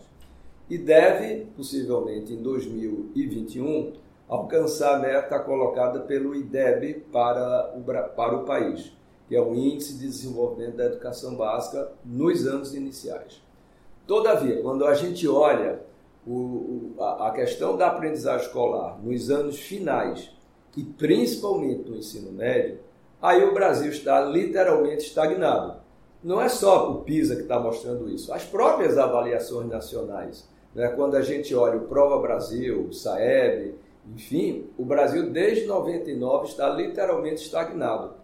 E 0.69 0.79
deve, 0.79 1.47
possivelmente 1.55 2.33
em 2.33 2.43
2021, 2.43 3.93
alcançar 4.27 4.97
a 4.97 4.99
meta 4.99 5.39
colocada 5.41 6.01
pelo 6.01 6.35
IDEB 6.35 7.05
para 7.13 7.75
o, 7.77 7.83
para 7.83 8.37
o 8.37 8.45
país, 8.45 8.93
que 9.29 9.37
é 9.37 9.43
o 9.43 9.55
Índice 9.55 9.99
de 9.99 10.07
Desenvolvimento 10.07 10.77
da 10.77 10.87
Educação 10.87 11.35
Básica 11.35 11.93
nos 12.03 12.47
anos 12.47 12.75
iniciais. 12.75 13.43
Todavia, 14.07 14.63
quando 14.63 14.87
a 14.87 14.95
gente 14.95 15.29
olha 15.29 15.90
o, 16.27 16.95
a, 16.99 17.29
a 17.29 17.31
questão 17.33 17.77
da 17.77 17.89
aprendizagem 17.89 18.47
escolar 18.47 18.99
nos 19.03 19.31
anos 19.31 19.59
finais 19.59 20.31
e 20.77 20.83
principalmente 20.83 21.89
no 21.89 21.97
ensino 21.97 22.31
médio, 22.33 22.79
aí 23.21 23.43
o 23.43 23.55
Brasil 23.55 23.91
está 23.91 24.21
literalmente 24.21 25.07
estagnado. 25.07 25.81
Não 26.23 26.41
é 26.41 26.49
só 26.49 26.91
o 26.91 27.03
PISA 27.03 27.37
que 27.37 27.43
está 27.43 27.59
mostrando 27.59 28.09
isso, 28.11 28.33
as 28.33 28.45
próprias 28.45 28.99
avaliações 28.99 29.69
nacionais. 29.69 30.49
Né? 30.75 30.89
Quando 30.89 31.17
a 31.17 31.23
gente 31.23 31.55
olha 31.55 31.79
o 31.79 31.87
Prova 31.87 32.21
Brasil, 32.21 32.87
o 32.89 32.93
SAEB, 32.93 33.75
enfim, 34.15 34.67
o 34.77 34.85
Brasil 34.85 35.31
desde 35.31 35.67
99 35.67 36.47
está 36.47 36.69
literalmente 36.69 37.43
estagnado. 37.43 38.15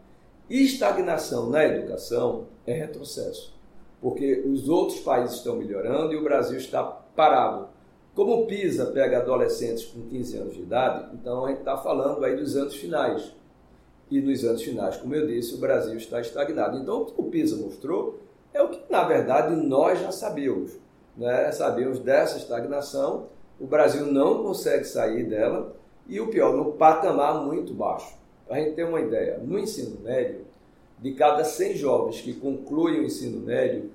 E 0.49 0.65
estagnação 0.65 1.51
na 1.51 1.65
educação 1.65 2.47
é 2.67 2.73
retrocesso, 2.73 3.55
porque 4.01 4.45
os 4.47 4.69
outros 4.69 5.01
países 5.01 5.37
estão 5.37 5.57
melhorando 5.57 6.13
e 6.13 6.17
o 6.17 6.23
Brasil 6.23 6.59
está 6.59 6.85
parado. 6.85 7.69
Como 8.17 8.33
o 8.35 8.47
PISA 8.47 8.87
pega 8.87 9.19
adolescentes 9.19 9.85
com 9.85 10.01
15 10.09 10.39
anos 10.39 10.55
de 10.55 10.63
idade, 10.63 11.11
então 11.13 11.45
a 11.45 11.49
gente 11.51 11.59
está 11.59 11.77
falando 11.77 12.25
aí 12.25 12.35
dos 12.35 12.57
anos 12.57 12.75
finais. 12.75 13.31
E 14.11 14.23
nos 14.23 14.43
anos 14.43 14.63
finais, 14.63 14.97
como 14.97 15.15
eu 15.15 15.27
disse, 15.27 15.55
o 15.55 15.59
Brasil 15.59 15.95
está 15.99 16.19
estagnado. 16.19 16.79
Então, 16.79 17.03
o 17.03 17.05
que 17.05 17.21
o 17.21 17.25
PISA 17.25 17.57
mostrou 17.57 18.19
é 18.55 18.63
o 18.63 18.71
que, 18.71 18.81
na 18.91 19.05
verdade, 19.05 19.55
nós 19.55 20.01
já 20.01 20.11
sabíamos. 20.11 20.73
Né? 21.15 21.53
Sabíamos 21.53 21.99
dessa 21.99 22.39
estagnação, 22.39 23.27
o 23.61 23.67
Brasil 23.67 24.07
não 24.07 24.43
consegue 24.43 24.85
sair 24.85 25.25
dela, 25.25 25.77
e 26.09 26.19
o 26.19 26.29
pior, 26.29 26.57
no 26.57 26.73
patamar 26.73 27.45
muito 27.45 27.75
baixo. 27.75 28.17
Para 28.47 28.57
a 28.57 28.61
gente 28.61 28.77
ter 28.77 28.85
uma 28.85 29.01
ideia, 29.01 29.39
no 29.45 29.59
ensino 29.59 30.01
médio, 30.01 30.47
de 30.99 31.13
cada 31.13 31.45
100 31.45 31.77
jovens 31.77 32.23
que 32.23 32.33
concluem 32.33 33.01
o 33.01 33.05
ensino 33.05 33.41
médio, 33.41 33.91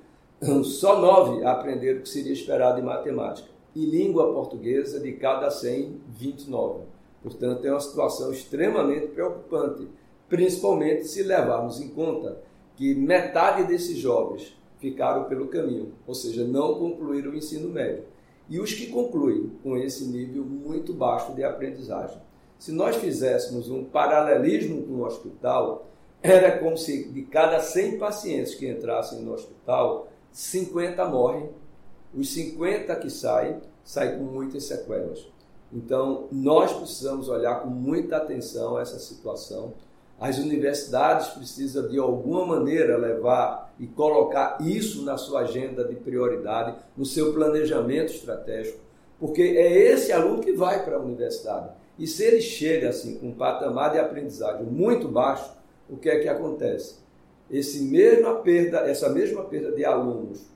só 0.64 1.00
9 1.00 1.44
aprenderam 1.44 2.02
o 2.02 2.04
que 2.04 2.10
seria 2.10 2.34
esperado 2.34 2.80
em 2.80 2.84
matemática 2.84 3.51
e 3.76 3.86
língua 3.86 4.34
portuguesa 4.34 5.00
de 5.00 5.14
cada 5.14 5.50
100, 5.50 6.02
29. 6.10 6.84
Portanto, 7.24 7.66
é 7.66 7.72
uma 7.72 7.80
situação 7.80 8.32
extremamente 8.32 9.08
preocupante, 9.08 9.88
principalmente 10.28 11.08
se 11.08 11.24
levarmos 11.24 11.80
em 11.80 11.90
conta 11.90 12.42
que 12.76 12.96
metade 12.96 13.64
desses 13.66 13.98
jovens 13.98 14.58
ficaram 14.80 15.26
pelo 15.26 15.48
caminho, 15.48 15.94
ou 16.08 16.16
seja, 16.16 16.44
não 16.44 16.76
concluíram 16.76 17.32
o 17.32 17.36
ensino 17.36 17.70
médio. 17.70 18.04
E 18.50 18.60
os 18.60 18.74
que 18.74 18.88
concluem 18.88 19.52
com 19.64 19.78
esse 19.78 20.06
nível 20.06 20.44
muito 20.44 20.94
baixo 20.94 21.34
de 21.34 21.44
aprendizagem. 21.44 22.20
Se 22.58 22.72
nós 22.72 22.96
fizéssemos 22.96 23.70
um 23.70 23.86
paralelismo 23.86 24.84
com 24.84 24.94
o 24.96 25.06
hospital, 25.06 25.88
era 26.22 26.60
como 26.60 26.78
se 26.78 27.10
de 27.10 27.22
cada 27.24 27.60
100 27.60 27.98
pacientes 27.98 28.56
que 28.56 28.70
entrassem 28.70 29.22
no 29.22 29.34
hospital, 29.34 30.08
50 30.32 31.06
morrem 31.06 31.50
os 32.14 32.34
50 32.34 32.96
que 32.98 33.10
saem, 33.10 33.58
saem 33.84 34.18
com 34.18 34.24
muitas 34.24 34.66
sequelas. 34.66 35.26
Então, 35.74 36.28
nós 36.32 36.74
precisamos 36.74 37.30
olhar 37.30 37.62
com 37.62 37.70
muita 37.70 38.18
atenção 38.18 38.80
essa 38.80 39.00
situação. 39.00 39.74
As 40.20 40.38
universidades 40.38 41.30
precisam, 41.30 41.88
de 41.88 41.98
alguma 41.98 42.46
maneira, 42.46 42.98
levar 42.98 43.74
e 43.80 43.88
colocar 43.88 44.58
isso 44.60 45.04
na 45.04 45.18
sua 45.18 45.42
agenda 45.42 45.84
de 45.86 45.96
prioridade, 45.96 46.76
no 46.96 47.06
seu 47.06 47.34
planejamento 47.34 48.14
estratégico, 48.14 48.80
porque 49.20 49.42
é 49.42 49.92
esse 49.92 50.12
aluno 50.12 50.42
que 50.42 50.52
vai 50.52 50.84
para 50.84 50.98
a 50.98 51.00
universidade. 51.00 51.70
E 51.98 52.06
se 52.06 52.24
ele 52.24 52.42
chega 52.42 52.90
assim 52.90 53.18
com 53.18 53.28
um 53.28 53.34
patamar 53.34 53.92
de 53.92 54.00
aprendizagem 54.00 54.66
muito 54.66 55.08
baixo, 55.08 55.52
o 55.90 55.98
que 55.98 56.10
é 56.10 56.20
que 56.20 56.28
acontece? 56.28 56.96
Esse 57.50 57.82
mesma 57.84 58.36
perda, 58.36 58.80
essa 58.80 59.10
mesma 59.10 59.44
perda 59.44 59.72
de 59.72 59.84
alunos 59.84 60.52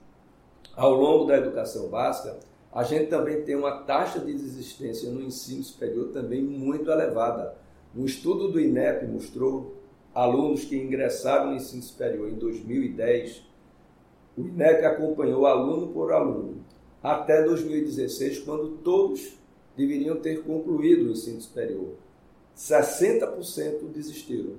ao 0.76 0.94
longo 0.94 1.26
da 1.26 1.38
educação 1.38 1.88
básica, 1.88 2.38
a 2.72 2.84
gente 2.84 3.08
também 3.08 3.42
tem 3.44 3.56
uma 3.56 3.84
taxa 3.84 4.20
de 4.20 4.34
desistência 4.34 5.10
no 5.10 5.22
ensino 5.22 5.64
superior 5.64 6.10
também 6.10 6.42
muito 6.42 6.92
elevada. 6.92 7.56
Um 7.96 8.04
estudo 8.04 8.50
do 8.52 8.60
INEP 8.60 9.08
mostrou 9.08 9.76
alunos 10.14 10.66
que 10.66 10.76
ingressaram 10.76 11.52
no 11.52 11.56
ensino 11.56 11.82
superior 11.82 12.30
em 12.30 12.36
2010, 12.36 13.44
o 14.38 14.42
INEP 14.42 14.84
acompanhou 14.84 15.46
aluno 15.46 15.88
por 15.88 16.12
aluno 16.12 16.66
até 17.02 17.44
2016, 17.44 18.40
quando 18.40 18.78
todos 18.78 19.38
deveriam 19.78 20.18
ter 20.18 20.44
concluído 20.44 21.08
o 21.08 21.12
ensino 21.12 21.40
superior. 21.40 21.94
60% 22.58 23.90
desistiram. 23.94 24.54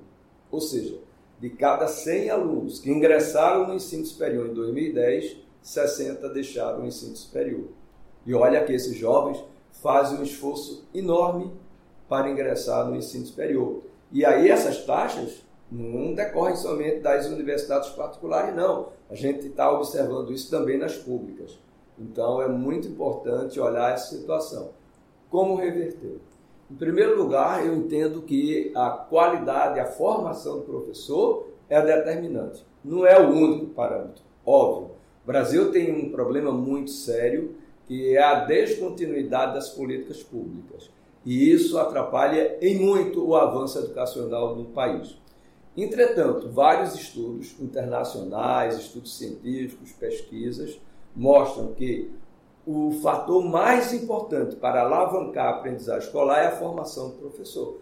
Ou 0.49 0.61
seja, 0.61 0.97
de 1.39 1.49
cada 1.49 1.87
100 1.87 2.29
alunos 2.29 2.79
que 2.79 2.89
ingressaram 2.89 3.67
no 3.67 3.75
ensino 3.75 4.05
superior 4.05 4.47
em 4.47 4.53
2010, 4.53 5.37
60 5.61 6.29
deixaram 6.29 6.81
o 6.81 6.85
ensino 6.85 7.15
superior. 7.15 7.67
E 8.25 8.33
olha 8.33 8.63
que 8.63 8.73
esses 8.73 8.95
jovens 8.95 9.43
fazem 9.71 10.19
um 10.19 10.23
esforço 10.23 10.85
enorme 10.93 11.51
para 12.09 12.29
ingressar 12.29 12.85
no 12.85 12.95
ensino 12.95 13.25
superior. 13.25 13.83
E 14.11 14.25
aí 14.25 14.49
essas 14.49 14.85
taxas 14.85 15.43
não 15.71 16.13
decorrem 16.13 16.55
somente 16.55 16.99
das 16.99 17.27
universidades 17.27 17.89
particulares, 17.89 18.55
não. 18.55 18.89
A 19.09 19.15
gente 19.15 19.47
está 19.47 19.71
observando 19.71 20.31
isso 20.31 20.49
também 20.49 20.77
nas 20.77 20.95
públicas. 20.95 21.59
Então 21.99 22.41
é 22.41 22.47
muito 22.47 22.87
importante 22.87 23.59
olhar 23.59 23.93
essa 23.93 24.15
situação. 24.15 24.69
Como 25.29 25.55
reverter? 25.55 26.19
Em 26.69 26.75
primeiro 26.75 27.17
lugar, 27.17 27.65
eu 27.65 27.75
entendo 27.75 28.21
que 28.21 28.71
a 28.75 28.89
qualidade, 28.89 29.79
a 29.79 29.85
formação 29.85 30.59
do 30.59 30.65
professor 30.65 31.47
é 31.69 31.81
determinante. 31.81 32.65
Não 32.83 33.05
é 33.05 33.19
o 33.19 33.29
único 33.29 33.67
parâmetro, 33.67 34.23
óbvio. 34.45 34.96
Brasil 35.27 35.73
tem 35.73 35.93
um 35.93 36.09
problema 36.09 36.53
muito 36.53 36.89
sério, 36.89 37.53
que 37.85 38.15
é 38.15 38.23
a 38.23 38.45
descontinuidade 38.45 39.55
das 39.55 39.67
políticas 39.67 40.23
públicas. 40.23 40.89
E 41.25 41.51
isso 41.51 41.77
atrapalha 41.77 42.57
em 42.61 42.79
muito 42.79 43.27
o 43.27 43.35
avanço 43.35 43.77
educacional 43.77 44.55
no 44.55 44.63
país. 44.67 45.17
Entretanto, 45.75 46.49
vários 46.49 46.95
estudos 46.95 47.53
internacionais, 47.59 48.77
estudos 48.77 49.17
científicos, 49.17 49.91
pesquisas, 49.91 50.79
mostram 51.13 51.73
que 51.73 52.09
o 52.65 52.91
fator 53.03 53.43
mais 53.43 53.91
importante 53.91 54.55
para 54.55 54.83
alavancar 54.83 55.47
a 55.47 55.57
aprendizagem 55.57 56.07
escolar 56.07 56.39
é 56.39 56.47
a 56.47 56.55
formação 56.55 57.09
do 57.09 57.17
professor, 57.17 57.81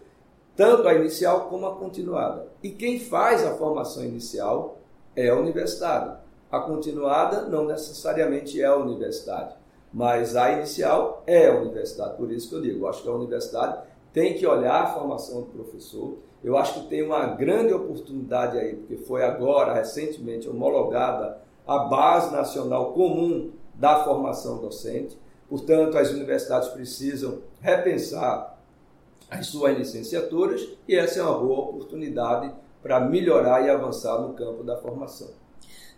tanto 0.56 0.88
a 0.88 0.94
inicial 0.94 1.42
como 1.48 1.64
a 1.66 1.76
continuada. 1.76 2.48
E 2.60 2.70
quem 2.70 2.98
faz 2.98 3.44
a 3.46 3.54
formação 3.54 4.04
inicial 4.04 4.78
é 5.14 5.28
a 5.28 5.36
universidade. 5.36 6.25
A 6.50 6.60
continuada 6.60 7.42
não 7.42 7.66
necessariamente 7.66 8.60
é 8.60 8.66
a 8.66 8.76
universidade, 8.76 9.54
mas 9.92 10.36
a 10.36 10.52
inicial 10.52 11.22
é 11.26 11.48
a 11.48 11.58
universidade. 11.58 12.16
Por 12.16 12.30
isso 12.30 12.48
que 12.48 12.54
eu 12.54 12.62
digo, 12.62 12.84
eu 12.84 12.88
acho 12.88 13.02
que 13.02 13.08
a 13.08 13.12
universidade 13.12 13.82
tem 14.12 14.34
que 14.34 14.46
olhar 14.46 14.82
a 14.82 14.86
formação 14.86 15.42
do 15.42 15.46
professor. 15.48 16.18
Eu 16.44 16.56
acho 16.56 16.80
que 16.80 16.88
tem 16.88 17.02
uma 17.02 17.26
grande 17.26 17.74
oportunidade 17.74 18.56
aí, 18.58 18.76
porque 18.76 18.96
foi 18.96 19.24
agora, 19.24 19.74
recentemente, 19.74 20.48
homologada 20.48 21.38
a 21.66 21.78
Base 21.78 22.32
Nacional 22.32 22.92
Comum 22.92 23.50
da 23.74 24.04
Formação 24.04 24.58
Docente. 24.58 25.18
Portanto, 25.48 25.98
as 25.98 26.10
universidades 26.10 26.68
precisam 26.68 27.40
repensar 27.60 28.56
as 29.28 29.48
suas 29.48 29.76
licenciaturas 29.76 30.66
e 30.86 30.94
essa 30.94 31.20
é 31.20 31.22
uma 31.22 31.38
boa 31.38 31.70
oportunidade 31.70 32.52
para 32.82 33.00
melhorar 33.00 33.64
e 33.64 33.70
avançar 33.70 34.20
no 34.20 34.34
campo 34.34 34.62
da 34.62 34.76
formação. 34.76 35.28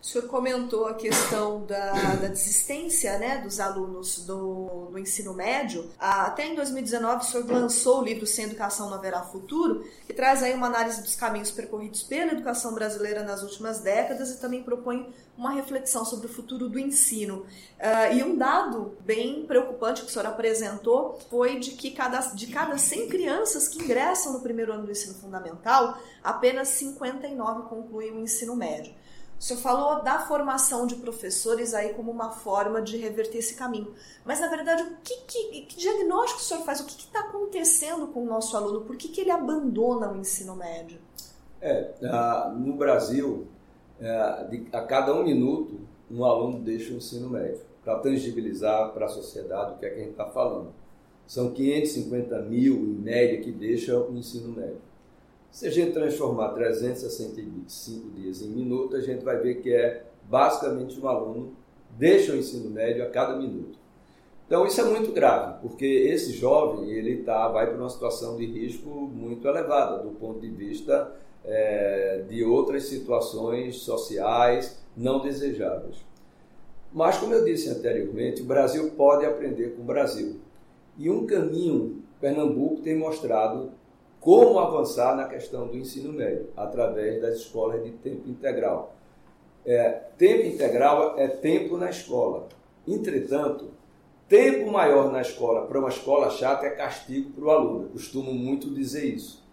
O 0.01 0.07
senhor 0.07 0.29
comentou 0.29 0.87
a 0.87 0.95
questão 0.95 1.67
da, 1.67 1.91
da 1.93 2.29
desistência 2.29 3.19
né, 3.19 3.39
dos 3.39 3.59
alunos 3.59 4.25
do, 4.25 4.89
do, 4.93 4.99
ensino 4.99 5.35
médio. 5.35 5.91
Até 5.99 6.47
em 6.47 6.55
2019, 6.55 7.25
o 7.25 7.27
senhor 7.27 7.51
lançou 7.51 8.01
o 8.01 8.05
livro 8.05 8.25
Sem 8.25 8.45
Educação 8.45 8.89
Não 8.89 8.97
Haverá 8.97 9.23
Futuro, 9.23 9.85
que 10.07 10.15
traz 10.15 10.41
aí 10.41 10.55
uma 10.55 10.69
análise 10.69 11.03
dos 11.03 11.17
caminhos 11.17 11.51
percorridos 11.51 12.05
pela 12.05 12.33
educação 12.33 12.75
brasileira 12.75 13.25
nas 13.25 13.43
últimas 13.43 13.81
décadas 13.81 14.31
e 14.31 14.41
também 14.41 14.63
propõe 14.63 15.13
uma 15.37 15.51
reflexão 15.51 16.05
sobre 16.05 16.27
o 16.27 16.31
futuro 16.31 16.69
do 16.69 16.79
ensino. 16.79 17.45
Uh, 17.79 18.15
e 18.15 18.23
um 18.23 18.37
dado 18.37 18.97
bem 19.01 19.47
preocupante 19.47 20.03
que 20.03 20.09
o 20.09 20.11
senhor 20.11 20.27
apresentou 20.27 21.19
foi 21.29 21.59
de 21.59 21.73
que 21.73 21.91
cada, 21.91 22.21
de 22.21 22.47
cada 22.47 22.79
100 22.79 23.09
crianças 23.09 23.67
que 23.67 23.83
ingressam 23.83 24.33
no 24.33 24.41
primeiro 24.41 24.73
ano 24.73 24.87
do 24.87 24.93
ensino 24.93 25.15
fundamental, 25.15 25.99
apenas 26.23 26.69
59 26.69 27.69
concluem 27.69 28.13
o 28.13 28.21
ensino 28.21 28.55
médio. 28.55 28.95
O 29.39 29.43
senhor 29.43 29.61
falou 29.61 30.03
da 30.03 30.19
formação 30.19 30.87
de 30.87 30.97
professores 30.97 31.73
aí 31.73 31.95
como 31.95 32.11
uma 32.11 32.31
forma 32.31 32.83
de 32.83 32.97
reverter 32.97 33.39
esse 33.39 33.55
caminho. 33.55 33.95
Mas, 34.25 34.41
na 34.41 34.49
verdade, 34.49 34.83
o 34.83 34.97
que, 35.03 35.15
que, 35.27 35.63
que 35.63 35.77
diagnóstico 35.77 36.41
o 36.41 36.43
senhor 36.43 36.65
faz? 36.65 36.81
O 36.81 36.87
que 36.87 36.99
está 36.99 37.21
acontecendo 37.21 38.09
com 38.09 38.25
o 38.25 38.27
nosso 38.27 38.57
aluno? 38.57 38.81
Por 38.81 38.97
que, 38.97 39.09
que 39.09 39.21
ele 39.21 39.31
abandona 39.31 40.11
o 40.11 40.17
ensino 40.17 40.57
médio? 40.57 40.99
É, 41.61 41.95
no 42.57 42.75
Brasil, 42.75 43.47
é, 44.01 44.11
a 44.73 44.83
cada 44.83 45.15
um 45.15 45.23
minuto, 45.23 45.81
um 46.11 46.25
aluno 46.25 46.61
deixa 46.61 46.93
o 46.93 46.97
ensino 46.97 47.31
médio, 47.31 47.61
para 47.85 47.99
tangibilizar 48.01 48.93
para 48.93 49.07
a 49.07 49.09
sociedade 49.09 49.75
o 49.75 49.79
que 49.79 49.87
é 49.87 49.91
que 49.91 49.97
a 49.97 50.01
gente 50.01 50.11
está 50.11 50.27
falando. 50.27 50.73
São 51.29 51.53
550 51.53 52.41
mil, 52.43 52.75
em 52.75 52.95
média, 52.95 53.41
que 53.41 53.53
deixam 53.53 54.09
o 54.09 54.17
ensino 54.17 54.49
médio. 54.49 54.81
Se 55.51 55.67
a 55.67 55.71
gente 55.71 55.93
transformar 55.93 56.51
365 56.51 58.11
dias 58.11 58.43
em 58.43 58.49
minutos, 58.49 58.95
a 58.95 59.01
gente 59.01 59.25
vai 59.25 59.39
ver 59.39 59.57
que 59.57 59.73
é 59.73 60.05
basicamente 60.29 60.99
um 61.01 61.09
aluno 61.09 61.53
deixa 61.97 62.33
o 62.33 62.37
ensino 62.37 62.71
médio 62.71 63.03
a 63.03 63.11
cada 63.11 63.37
minuto. 63.37 63.79
Então 64.47 64.67
isso 64.67 64.81
é 64.81 64.85
muito 64.85 65.13
grave, 65.13 65.61
porque 65.61 65.85
esse 65.85 66.33
jovem 66.33 66.91
ele 66.91 67.23
tá, 67.23 67.49
vai 67.49 67.67
para 67.67 67.77
uma 67.77 67.91
situação 67.91 68.37
de 68.37 68.47
risco 68.47 68.89
muito 68.89 69.47
elevada 69.47 70.03
do 70.03 70.11
ponto 70.11 70.41
de 70.41 70.49
vista 70.49 71.13
é, 71.45 72.25
de 72.29 72.45
outras 72.45 72.85
situações 72.85 73.77
sociais 73.77 74.79
não 74.97 75.21
desejáveis. 75.21 75.97
Mas, 76.93 77.19
como 77.19 77.35
eu 77.35 77.45
disse 77.45 77.69
anteriormente, 77.69 78.43
o 78.43 78.47
Brasil 78.47 78.91
pode 78.93 79.27
aprender 79.27 79.75
com 79.75 79.83
o 79.83 79.85
Brasil. 79.85 80.37
E 80.97 81.11
um 81.11 81.27
caminho, 81.27 82.03
Pernambuco 82.21 82.81
tem 82.81 82.97
mostrado 82.97 83.71
como 84.21 84.59
avançar 84.59 85.17
na 85.17 85.29
questão 85.29 85.67
do 85.67 85.77
ensino 85.77 86.13
médio, 86.13 86.49
através 86.57 87.21
das 87.21 87.37
escolas 87.37 87.83
de 87.83 87.91
tempo 87.93 88.29
integral. 88.29 88.95
É, 89.65 89.91
tempo 90.17 90.47
integral 90.47 91.19
é 91.19 91.29
tempo 91.29 91.77
na 91.77 91.91
escola. 91.91 92.49
Entretanto, 92.87 93.71
tempo 94.29 94.71
maior 94.71 95.13
na 95.13 95.21
escola 95.21 95.67
para 95.67 95.79
uma 95.79 95.89
escola 95.89 96.31
chata 96.31 96.67
é 96.67 96.71
castigo 96.71 97.31
para 97.31 97.45
o 97.45 97.51
aluno. 97.51 97.85
Eu 97.85 97.89
costumo 97.91 98.33
muito 98.33 98.73
dizer 98.73 99.05
isso. 99.05 99.47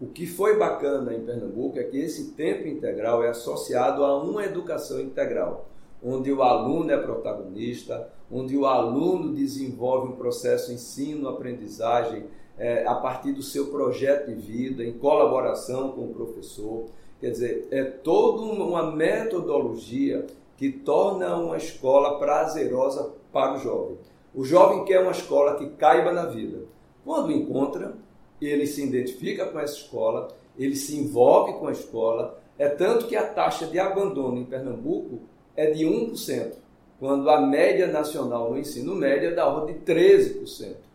O 0.00 0.06
que 0.06 0.26
foi 0.26 0.56
bacana 0.56 1.12
em 1.12 1.24
Pernambuco 1.24 1.78
é 1.78 1.84
que 1.84 1.98
esse 1.98 2.32
tempo 2.32 2.66
integral 2.68 3.22
é 3.22 3.28
associado 3.28 4.04
a 4.04 4.22
uma 4.22 4.44
educação 4.44 5.00
integral 5.00 5.68
onde 6.02 6.32
o 6.32 6.42
aluno 6.42 6.90
é 6.90 6.96
protagonista, 6.96 8.10
onde 8.30 8.56
o 8.56 8.66
aluno 8.66 9.34
desenvolve 9.34 10.12
um 10.12 10.16
processo 10.16 10.72
ensino-aprendizagem 10.72 12.26
é, 12.58 12.86
a 12.86 12.94
partir 12.96 13.32
do 13.32 13.42
seu 13.42 13.66
projeto 13.66 14.26
de 14.26 14.34
vida, 14.34 14.84
em 14.84 14.92
colaboração 14.92 15.92
com 15.92 16.06
o 16.06 16.14
professor. 16.14 16.86
Quer 17.20 17.30
dizer, 17.30 17.68
é 17.70 17.84
toda 17.84 18.42
uma 18.42 18.90
metodologia 18.90 20.26
que 20.56 20.70
torna 20.70 21.36
uma 21.36 21.56
escola 21.56 22.18
prazerosa 22.18 23.12
para 23.32 23.54
o 23.54 23.58
jovem. 23.58 23.96
O 24.34 24.44
jovem 24.44 24.84
quer 24.84 25.00
uma 25.00 25.12
escola 25.12 25.56
que 25.56 25.68
caiba 25.70 26.12
na 26.12 26.26
vida. 26.26 26.62
Quando 27.04 27.32
encontra, 27.32 27.96
ele 28.40 28.66
se 28.66 28.84
identifica 28.84 29.46
com 29.46 29.58
essa 29.58 29.76
escola, 29.76 30.28
ele 30.58 30.76
se 30.76 30.96
envolve 30.96 31.54
com 31.54 31.68
a 31.68 31.72
escola. 31.72 32.40
É 32.58 32.68
tanto 32.68 33.06
que 33.06 33.16
a 33.16 33.26
taxa 33.26 33.66
de 33.66 33.78
abandono 33.78 34.38
em 34.38 34.44
Pernambuco 34.44 35.20
é 35.56 35.70
de 35.70 35.84
1%, 35.84 36.52
quando 36.98 37.30
a 37.30 37.40
média 37.40 37.86
nacional 37.86 38.50
no 38.50 38.58
ensino 38.58 38.94
médio 38.94 39.30
é 39.30 39.34
da 39.34 39.46
ordem 39.48 39.76
de 39.76 39.80
13%. 39.92 40.87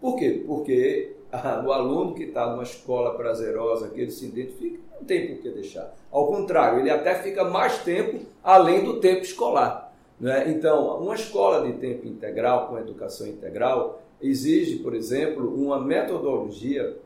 Por 0.00 0.16
quê? 0.16 0.44
Porque 0.46 1.16
o 1.64 1.72
aluno 1.72 2.14
que 2.14 2.24
está 2.24 2.50
numa 2.50 2.62
escola 2.62 3.14
prazerosa, 3.14 3.88
que 3.88 4.00
ele 4.00 4.10
se 4.10 4.26
identifica, 4.26 4.78
não 4.98 5.04
tem 5.04 5.28
por 5.28 5.42
que 5.42 5.50
deixar. 5.50 5.94
Ao 6.10 6.26
contrário, 6.26 6.80
ele 6.80 6.90
até 6.90 7.14
fica 7.16 7.44
mais 7.44 7.78
tempo 7.82 8.20
além 8.42 8.84
do 8.84 9.00
tempo 9.00 9.22
escolar. 9.22 9.92
Né? 10.18 10.50
Então, 10.50 11.00
uma 11.00 11.14
escola 11.14 11.66
de 11.66 11.78
tempo 11.78 12.06
integral, 12.06 12.68
com 12.68 12.78
educação 12.78 13.26
integral, 13.26 14.02
exige, 14.20 14.76
por 14.76 14.94
exemplo, 14.94 15.54
uma 15.54 15.78
metodologia 15.78 16.96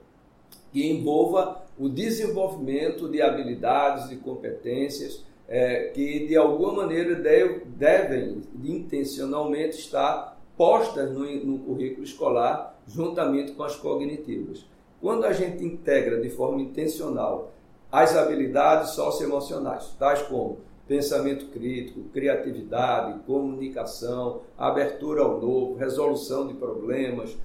que 0.72 0.90
envolva 0.90 1.62
o 1.78 1.88
desenvolvimento 1.88 3.08
de 3.08 3.20
habilidades 3.20 4.11
e 4.11 4.16
competências 4.16 5.25
é, 5.49 5.90
que 5.94 6.26
de 6.26 6.37
alguma 6.37 6.72
maneira 6.72 7.14
deve, 7.14 7.64
devem 7.66 8.42
intencionalmente 8.64 9.78
estar 9.78 10.40
postas 10.56 11.11
no, 11.11 11.25
no 11.44 11.58
currículo 11.58 12.04
escolar 12.04 12.72
juntamente 12.87 13.53
com 13.53 13.62
as 13.62 13.77
cognitivas. 13.77 14.67
Quando 15.01 15.25
a 15.25 15.33
gente 15.33 15.65
integra 15.65 16.21
de 16.21 16.31
forma 16.31 16.61
intencional 16.61 17.53
as 17.91 18.17
habilidades 18.17 18.91
socioemocionais, 18.91 19.95
tais 19.99 20.23
como 20.23 20.59
pensamento 20.87 21.47
crítico, 21.47 22.05
criatividade, 22.12 23.21
comunicação, 23.27 24.41
abertura 24.57 25.23
ao 25.23 25.41
novo, 25.41 25.77
resolução 25.77 26.47
de 26.47 26.55
problemas, 26.55 27.37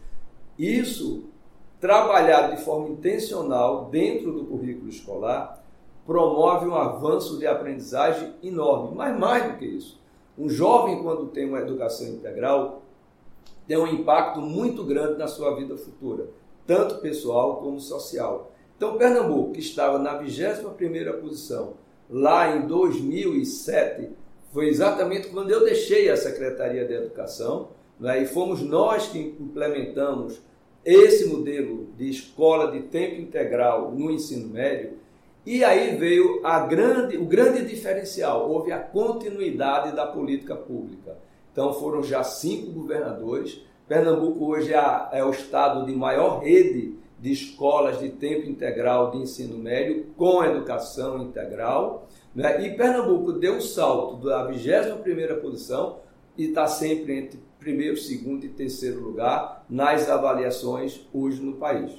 isso 0.57 1.25
trabalhado 1.79 2.55
de 2.55 2.63
forma 2.63 2.89
intencional 2.89 3.85
dentro 3.85 4.31
do 4.31 4.45
currículo 4.45 4.89
escolar 4.89 5.63
promove 6.05 6.67
um 6.67 6.75
avanço 6.75 7.37
de 7.37 7.45
aprendizagem 7.45 8.33
enorme. 8.41 8.95
Mas 8.95 9.19
mais 9.19 9.51
do 9.51 9.57
que 9.57 9.65
isso, 9.65 9.99
um 10.37 10.49
jovem, 10.49 11.01
quando 11.03 11.27
tem 11.27 11.47
uma 11.47 11.59
educação 11.59 12.07
integral, 12.07 12.81
tem 13.67 13.77
um 13.77 13.87
impacto 13.87 14.39
muito 14.39 14.83
grande 14.83 15.17
na 15.17 15.27
sua 15.27 15.55
vida 15.55 15.75
futura, 15.77 16.27
tanto 16.65 17.01
pessoal 17.01 17.57
como 17.57 17.79
social. 17.79 18.51
Então, 18.75 18.97
Pernambuco, 18.97 19.53
que 19.53 19.59
estava 19.59 19.97
na 19.97 20.21
21ª 20.21 21.19
posição 21.19 21.73
lá 22.09 22.55
em 22.55 22.67
2007, 22.67 24.09
foi 24.53 24.69
exatamente 24.69 25.27
quando 25.27 25.51
eu 25.51 25.65
deixei 25.65 26.09
a 26.09 26.15
Secretaria 26.15 26.85
de 26.85 26.93
Educação, 26.93 27.69
né, 27.99 28.21
e 28.21 28.25
fomos 28.25 28.61
nós 28.61 29.07
que 29.07 29.35
implementamos 29.39 30.39
esse 30.85 31.27
modelo 31.27 31.87
de 31.97 32.09
escola 32.09 32.71
de 32.71 32.83
tempo 32.83 33.19
integral 33.19 33.91
no 33.91 34.09
ensino 34.09 34.47
médio, 34.47 34.93
e 35.45 35.63
aí 35.63 35.95
veio 35.95 36.39
a 36.43 36.59
grande, 36.59 37.17
o 37.17 37.25
grande 37.25 37.65
diferencial, 37.65 38.49
houve 38.49 38.71
a 38.71 38.79
continuidade 38.79 39.95
da 39.95 40.05
política 40.05 40.55
pública. 40.55 41.17
Então 41.57 41.73
foram 41.73 42.03
já 42.03 42.23
cinco 42.23 42.69
governadores. 42.69 43.59
Pernambuco 43.87 44.45
hoje 44.45 44.75
é, 44.75 45.07
é 45.11 45.25
o 45.25 45.31
estado 45.31 45.87
de 45.87 45.91
maior 45.91 46.43
rede 46.43 46.93
de 47.19 47.31
escolas 47.31 47.97
de 47.97 48.09
tempo 48.09 48.47
integral 48.47 49.09
de 49.09 49.17
ensino 49.17 49.57
médio 49.57 50.05
com 50.15 50.43
educação 50.43 51.19
integral. 51.23 52.07
Né? 52.35 52.63
E 52.63 52.77
Pernambuco 52.77 53.33
deu 53.33 53.55
um 53.55 53.61
salto 53.61 54.23
da 54.23 54.47
21ª 54.47 55.41
posição 55.41 55.97
e 56.37 56.49
está 56.49 56.67
sempre 56.67 57.17
entre 57.17 57.39
primeiro, 57.57 57.97
segundo 57.97 58.45
e 58.45 58.49
terceiro 58.49 59.01
lugar 59.01 59.65
nas 59.67 60.07
avaliações 60.11 61.07
hoje 61.11 61.41
no 61.41 61.53
país. 61.53 61.91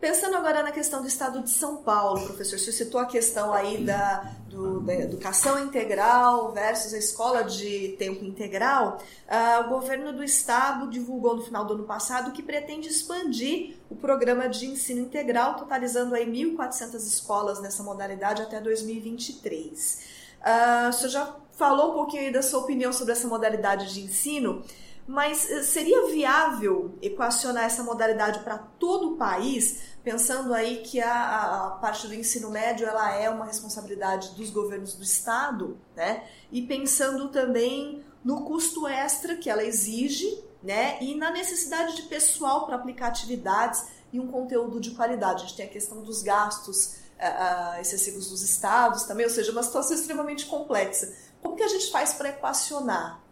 Pensando 0.00 0.36
agora 0.36 0.62
na 0.62 0.70
questão 0.70 1.02
do 1.02 1.08
estado 1.08 1.42
de 1.42 1.50
São 1.50 1.78
Paulo, 1.78 2.24
professor, 2.24 2.56
você 2.56 2.70
citou 2.70 3.00
a 3.00 3.06
questão 3.06 3.52
aí 3.52 3.78
da, 3.78 4.32
do, 4.48 4.80
da 4.80 4.94
educação 4.94 5.58
integral 5.58 6.52
versus 6.52 6.94
a 6.94 6.98
escola 6.98 7.42
de 7.42 7.96
tempo 7.98 8.24
integral. 8.24 9.02
Uh, 9.26 9.66
o 9.66 9.68
governo 9.70 10.12
do 10.12 10.22
estado 10.22 10.88
divulgou 10.88 11.34
no 11.34 11.42
final 11.42 11.64
do 11.64 11.74
ano 11.74 11.82
passado 11.82 12.30
que 12.30 12.44
pretende 12.44 12.88
expandir 12.88 13.74
o 13.90 13.96
programa 13.96 14.48
de 14.48 14.66
ensino 14.66 15.00
integral, 15.00 15.54
totalizando 15.54 16.14
aí 16.14 16.24
1.400 16.24 16.94
escolas 16.94 17.60
nessa 17.60 17.82
modalidade 17.82 18.40
até 18.40 18.60
2023. 18.60 19.94
Uh, 19.94 20.42
ah, 20.42 20.86
o 20.90 20.92
senhor 20.92 21.10
já 21.10 21.36
falou 21.56 21.90
um 21.90 21.94
pouquinho 21.94 22.22
aí 22.22 22.32
da 22.32 22.40
sua 22.40 22.60
opinião 22.60 22.92
sobre 22.92 23.14
essa 23.14 23.26
modalidade 23.26 23.92
de 23.92 24.00
ensino. 24.00 24.62
Mas 25.08 25.50
eh, 25.50 25.62
seria 25.62 26.06
viável 26.08 26.98
equacionar 27.00 27.64
essa 27.64 27.82
modalidade 27.82 28.40
para 28.40 28.58
todo 28.58 29.14
o 29.14 29.16
país, 29.16 29.96
pensando 30.04 30.52
aí 30.52 30.82
que 30.82 31.00
a, 31.00 31.68
a, 31.68 31.70
parte 31.80 32.06
do 32.06 32.14
ensino 32.14 32.50
médio 32.50 32.86
ela 32.86 33.14
é 33.14 33.30
uma 33.30 33.46
responsabilidade 33.46 34.34
dos 34.34 34.50
governos 34.50 34.92
do 34.92 35.02
estado, 35.02 35.78
né? 35.96 36.24
E 36.52 36.60
pensando 36.60 37.30
também 37.30 38.04
no 38.22 38.44
custo 38.44 38.86
extra 38.86 39.34
que 39.36 39.48
ela 39.48 39.64
exige, 39.64 40.44
né? 40.62 40.98
E 41.00 41.14
na 41.14 41.30
necessidade 41.30 41.96
de 41.96 42.02
pessoal 42.02 42.66
para 42.66 42.76
aplicar 42.76 43.08
atividades 43.08 43.82
e 44.12 44.20
um 44.20 44.26
conteúdo 44.26 44.78
de 44.78 44.90
qualidade. 44.90 45.42
A 45.42 45.46
gente 45.46 45.56
tem 45.56 45.66
a 45.66 45.70
questão 45.70 46.02
dos 46.02 46.20
gastos 46.20 46.96
uh, 47.18 47.80
excessivos 47.80 48.28
dos 48.28 48.42
estados 48.42 49.04
também, 49.04 49.24
ou 49.24 49.32
seja, 49.32 49.52
uma 49.52 49.62
situação 49.62 49.96
extremamente 49.96 50.44
complexa. 50.44 51.10
Como 51.40 51.56
que 51.56 51.62
a 51.62 51.68
gente 51.68 51.90
faz 51.90 52.12
para 52.12 52.28
equacionar 52.28 53.26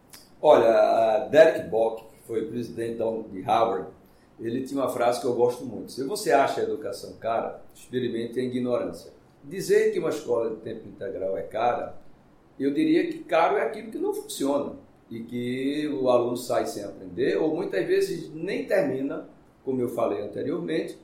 Olha, 0.48 1.26
Derek 1.28 1.68
Bock, 1.68 2.04
que 2.04 2.22
foi 2.24 2.46
presidente 2.46 3.00
de 3.32 3.40
Harvard, 3.40 3.88
ele 4.38 4.62
tinha 4.62 4.80
uma 4.80 4.88
frase 4.88 5.20
que 5.20 5.26
eu 5.26 5.34
gosto 5.34 5.64
muito. 5.64 5.90
Se 5.90 6.04
você 6.04 6.30
acha 6.30 6.60
a 6.60 6.62
educação 6.62 7.14
cara, 7.14 7.60
experimente 7.74 8.38
a 8.38 8.44
ignorância. 8.44 9.12
Dizer 9.42 9.92
que 9.92 9.98
uma 9.98 10.10
escola 10.10 10.50
de 10.50 10.56
tempo 10.58 10.86
integral 10.86 11.36
é 11.36 11.42
cara, 11.42 11.98
eu 12.60 12.72
diria 12.72 13.08
que 13.08 13.24
caro 13.24 13.56
é 13.56 13.62
aquilo 13.62 13.90
que 13.90 13.98
não 13.98 14.14
funciona 14.14 14.74
e 15.10 15.18
que 15.18 15.88
o 15.88 16.08
aluno 16.08 16.36
sai 16.36 16.64
sem 16.64 16.84
aprender 16.84 17.36
ou 17.38 17.52
muitas 17.52 17.84
vezes 17.84 18.32
nem 18.32 18.68
termina, 18.68 19.28
como 19.64 19.80
eu 19.80 19.88
falei 19.88 20.22
anteriormente, 20.22 20.96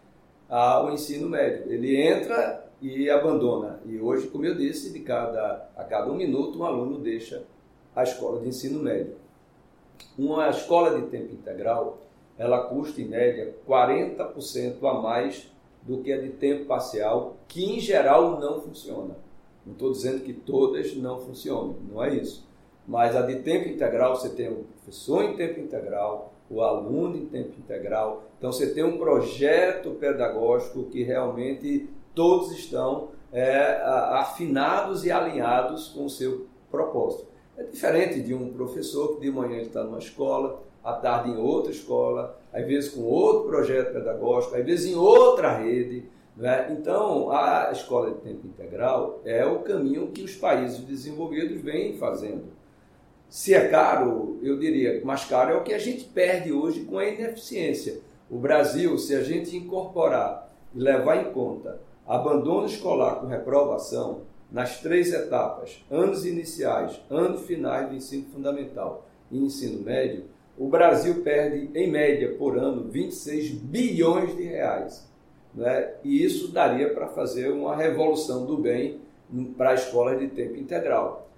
o 0.48 0.90
ensino 0.90 1.28
médio. 1.28 1.64
Ele 1.66 2.00
entra 2.00 2.70
e 2.81 3.11
abandona. 3.11 3.81
E 3.87 3.98
hoje, 3.98 4.28
como 4.28 4.46
eu 4.46 4.55
disse, 4.55 4.92
de 4.92 5.00
cada, 5.00 5.68
a 5.76 5.83
cada 5.83 6.12
um 6.12 6.14
minuto 6.14 6.61
um 6.61 6.64
aluno 6.64 7.00
deixa 7.00 7.42
a 7.92 8.05
escola 8.05 8.40
de 8.40 8.46
ensino 8.46 8.81
médio. 8.81 9.20
Uma 10.18 10.48
escola 10.50 11.00
de 11.00 11.07
tempo 11.07 11.33
integral, 11.33 11.98
ela 12.38 12.66
custa 12.66 13.00
em 13.00 13.09
média 13.09 13.55
40% 13.68 14.85
a 14.85 14.94
mais 15.00 15.50
do 15.83 15.98
que 15.98 16.12
a 16.12 16.20
de 16.20 16.31
tempo 16.31 16.66
parcial, 16.66 17.37
que 17.48 17.76
em 17.76 17.81
geral 17.81 18.38
não 18.38 18.61
funciona. 18.61 19.16
Não 19.64 19.72
estou 19.72 19.92
dizendo 19.92 20.24
que 20.24 20.33
todas 20.33 20.94
não 20.96 21.20
funcionam, 21.20 21.76
não 21.90 22.02
é 22.02 22.14
isso. 22.14 22.46
Mas 22.87 23.14
a 23.14 23.22
de 23.22 23.37
tempo 23.37 23.68
integral, 23.68 24.16
você 24.16 24.28
tem 24.28 24.48
o 24.48 24.64
professor 24.64 25.24
em 25.24 25.37
tempo 25.37 25.61
integral, 25.61 26.33
o 26.50 26.61
aluno 26.61 27.16
em 27.16 27.26
tempo 27.26 27.59
integral. 27.59 28.24
Então 28.38 28.52
você 28.52 28.72
tem 28.72 28.85
um 28.85 28.98
projeto 28.98 29.90
pedagógico 29.92 30.85
que 30.85 31.02
realmente 31.02 31.88
todos 32.14 32.52
estão 32.52 33.09
é, 33.33 33.81
afinados 34.11 35.05
e 35.05 35.11
alinhados 35.11 35.88
com 35.88 36.05
o 36.05 36.11
seu 36.11 36.46
propósito. 36.70 37.32
É 37.57 37.62
diferente 37.65 38.21
de 38.21 38.35
um 38.35 38.53
professor 38.53 39.15
que 39.15 39.21
de 39.21 39.31
manhã 39.31 39.61
está 39.61 39.85
numa 39.85 39.99
escola, 39.99 40.62
à 40.83 40.95
tarde 40.95 41.31
em 41.31 41.37
outra 41.37 41.71
escola, 41.71 42.38
às 42.53 42.67
vezes 42.67 42.91
com 42.91 43.03
outro 43.03 43.49
projeto 43.49 43.93
pedagógico, 43.93 44.57
às 44.57 44.65
vezes 44.65 44.91
em 44.91 44.95
outra 44.95 45.59
rede. 45.59 46.05
Né? 46.37 46.69
Então, 46.73 47.31
a 47.31 47.71
escola 47.71 48.11
de 48.11 48.21
tempo 48.21 48.47
integral 48.47 49.21
é 49.25 49.45
o 49.45 49.61
caminho 49.61 50.09
que 50.09 50.23
os 50.23 50.35
países 50.35 50.79
desenvolvidos 50.79 51.61
vêm 51.61 51.99
fazendo. 51.99 52.45
Se 53.29 53.55
é 53.55 53.69
caro, 53.69 54.38
eu 54.43 54.59
diria 54.59 54.99
que 54.99 55.07
mais 55.07 55.25
caro 55.25 55.53
é 55.53 55.57
o 55.57 55.62
que 55.62 55.73
a 55.73 55.79
gente 55.79 56.05
perde 56.05 56.53
hoje 56.53 56.85
com 56.85 56.99
a 56.99 57.07
ineficiência. 57.07 58.01
O 58.31 58.38
Brasil, 58.38 58.97
se 58.99 59.15
a 59.15 59.23
gente 59.23 59.57
incorporar 59.57 60.51
e 60.75 60.79
levar 60.79 61.17
em 61.17 61.33
conta 61.33 61.81
abandono 62.07 62.67
escolar 62.67 63.17
com 63.17 63.27
reprovação 63.27 64.23
nas 64.53 64.81
três 64.81 65.12
etapas, 65.12 65.83
anos 65.91 66.27
iniciais, 66.27 67.01
anos 67.09 67.47
finais 67.47 67.88
do 67.88 67.97
ensino 67.97 68.27
fundamental 68.27 69.09
e 69.31 69.38
ensino 69.38 69.83
médio, 69.83 70.25
o 70.59 70.69
Brasil 70.69 71.23
perde, 71.23 71.71
em 71.75 71.91
média, 71.91 72.37
por 72.37 72.59
ano, 72.59 72.85
26 72.91 73.53
bilhões 73.53 74.37
de 74.37 74.43
reais. 74.43 75.09
Né? 75.55 75.95
E 76.05 76.23
isso 76.23 76.53
daria 76.53 76.93
para 76.93 77.09
fazer 77.09 77.51
uma 77.51 77.75
revolução 77.75 78.45
do 78.45 78.59
bem 78.59 79.01
para 79.57 79.71
a 79.71 79.75
escola 79.75 80.15
de 80.15 80.29
tempo 80.29 80.57
integral. 80.57 81.31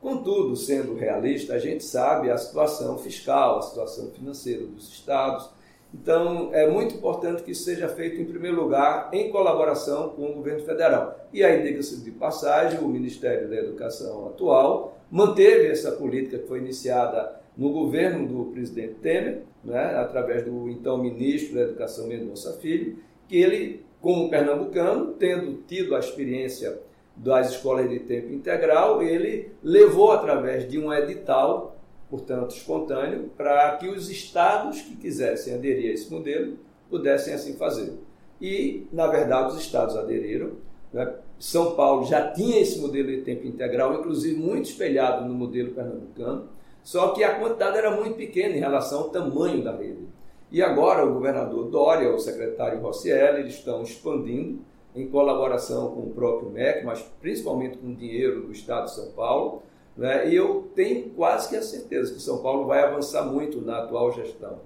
Contudo, 0.00 0.56
sendo 0.56 0.94
realista, 0.94 1.54
a 1.54 1.58
gente 1.58 1.84
sabe 1.84 2.30
a 2.30 2.36
situação 2.36 2.98
fiscal, 2.98 3.58
a 3.58 3.62
situação 3.62 4.10
financeira 4.10 4.66
dos 4.66 4.92
estados. 4.92 5.48
Então, 5.94 6.50
é 6.52 6.68
muito 6.68 6.96
importante 6.96 7.42
que 7.42 7.52
isso 7.52 7.64
seja 7.64 7.88
feito, 7.88 8.20
em 8.20 8.24
primeiro 8.24 8.60
lugar, 8.60 9.08
em 9.12 9.30
colaboração 9.30 10.10
com 10.10 10.30
o 10.30 10.34
governo 10.34 10.60
federal. 10.60 11.28
E 11.32 11.42
aí, 11.42 11.62
diga-se 11.62 12.02
de 12.02 12.10
passagem, 12.10 12.80
o 12.80 12.88
Ministério 12.88 13.48
da 13.48 13.56
Educação 13.56 14.26
atual 14.26 14.98
manteve 15.10 15.68
essa 15.68 15.92
política 15.92 16.38
que 16.38 16.46
foi 16.46 16.58
iniciada 16.58 17.40
no 17.56 17.70
governo 17.70 18.26
do 18.26 18.50
presidente 18.52 18.94
Temer, 18.94 19.42
né, 19.64 19.96
através 19.96 20.44
do 20.44 20.68
então 20.68 20.98
ministro 20.98 21.54
da 21.54 21.62
Educação 21.62 22.06
Mendonça 22.06 22.52
Filho, 22.54 22.98
que 23.28 23.36
ele, 23.36 23.84
como 24.00 24.28
pernambucano, 24.28 25.14
tendo 25.14 25.62
tido 25.66 25.94
a 25.94 25.98
experiência 25.98 26.78
das 27.16 27.52
escolas 27.52 27.88
de 27.88 28.00
tempo 28.00 28.32
integral, 28.32 29.02
ele 29.02 29.50
levou 29.62 30.12
através 30.12 30.68
de 30.68 30.78
um 30.78 30.92
edital, 30.92 31.75
portanto 32.10 32.54
espontâneo, 32.54 33.30
para 33.36 33.76
que 33.76 33.88
os 33.88 34.08
estados 34.08 34.80
que 34.80 34.96
quisessem 34.96 35.54
aderir 35.54 35.90
a 35.90 35.94
esse 35.94 36.10
modelo 36.10 36.56
pudessem 36.88 37.34
assim 37.34 37.54
fazer. 37.54 37.94
E, 38.40 38.86
na 38.92 39.06
verdade, 39.06 39.54
os 39.54 39.60
estados 39.60 39.96
aderiram. 39.96 40.52
Né? 40.92 41.14
São 41.38 41.74
Paulo 41.74 42.06
já 42.06 42.30
tinha 42.30 42.60
esse 42.60 42.78
modelo 42.78 43.08
de 43.08 43.22
tempo 43.22 43.46
integral, 43.46 43.94
inclusive 43.94 44.38
muito 44.38 44.70
espelhado 44.70 45.26
no 45.26 45.34
modelo 45.34 45.72
pernambucano, 45.72 46.48
só 46.82 47.08
que 47.08 47.24
a 47.24 47.38
quantidade 47.38 47.76
era 47.76 47.90
muito 47.90 48.16
pequena 48.16 48.56
em 48.56 48.60
relação 48.60 49.00
ao 49.00 49.08
tamanho 49.10 49.62
da 49.62 49.74
rede. 49.76 50.06
E 50.50 50.62
agora 50.62 51.04
o 51.04 51.12
governador 51.12 51.68
Dória, 51.68 52.14
o 52.14 52.18
secretário 52.18 52.80
Rossielli, 52.80 53.40
eles 53.40 53.54
estão 53.54 53.82
expandindo 53.82 54.60
em 54.94 55.08
colaboração 55.08 55.90
com 55.90 56.02
o 56.02 56.10
próprio 56.10 56.50
MEC, 56.50 56.84
mas 56.84 57.02
principalmente 57.20 57.76
com 57.76 57.88
o 57.88 57.94
dinheiro 57.94 58.46
do 58.46 58.52
Estado 58.52 58.84
de 58.84 58.94
São 58.94 59.10
Paulo. 59.10 59.62
Né? 59.96 60.28
E 60.28 60.34
eu 60.34 60.70
tenho 60.74 61.10
quase 61.10 61.48
que 61.48 61.56
a 61.56 61.62
certeza 61.62 62.12
que 62.12 62.20
São 62.20 62.42
Paulo 62.42 62.66
vai 62.66 62.82
avançar 62.82 63.24
muito 63.24 63.60
na 63.60 63.78
atual 63.78 64.12
gestão. 64.12 64.60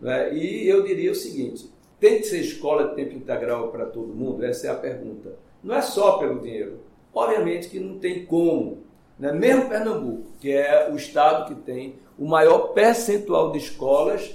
Né? 0.00 0.34
E 0.34 0.68
eu 0.68 0.82
diria 0.82 1.12
o 1.12 1.14
seguinte: 1.14 1.70
tem 2.00 2.18
que 2.18 2.24
ser 2.24 2.40
escola 2.40 2.88
de 2.88 2.96
tempo 2.96 3.14
integral 3.14 3.68
para 3.68 3.86
todo 3.86 4.14
mundo? 4.14 4.44
Essa 4.44 4.66
é 4.66 4.70
a 4.70 4.74
pergunta. 4.74 5.34
Não 5.62 5.74
é 5.74 5.82
só 5.82 6.18
pelo 6.18 6.40
dinheiro. 6.40 6.80
Obviamente 7.14 7.68
que 7.68 7.78
não 7.78 7.98
tem 7.98 8.26
como. 8.26 8.78
Né? 9.18 9.32
Mesmo 9.32 9.68
Pernambuco, 9.68 10.32
que 10.40 10.50
é 10.50 10.90
o 10.90 10.96
estado 10.96 11.46
que 11.46 11.60
tem 11.62 11.96
o 12.18 12.26
maior 12.26 12.68
percentual 12.72 13.52
de 13.52 13.58
escolas 13.58 14.34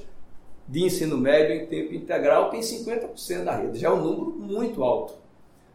de 0.67 0.83
ensino 0.83 1.17
médio 1.17 1.55
em 1.55 1.65
tempo 1.65 1.93
integral 1.93 2.49
tem 2.49 2.60
50% 2.60 3.43
da 3.43 3.55
rede, 3.55 3.79
já 3.79 3.88
é 3.88 3.91
um 3.91 4.03
número 4.03 4.31
muito 4.31 4.83
alto, 4.83 5.13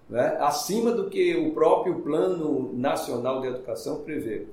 né? 0.09 0.37
acima 0.41 0.93
do 0.93 1.09
que 1.09 1.35
o 1.37 1.53
próprio 1.53 2.01
Plano 2.01 2.73
Nacional 2.75 3.41
de 3.41 3.47
Educação 3.47 4.03
prevê. 4.03 4.47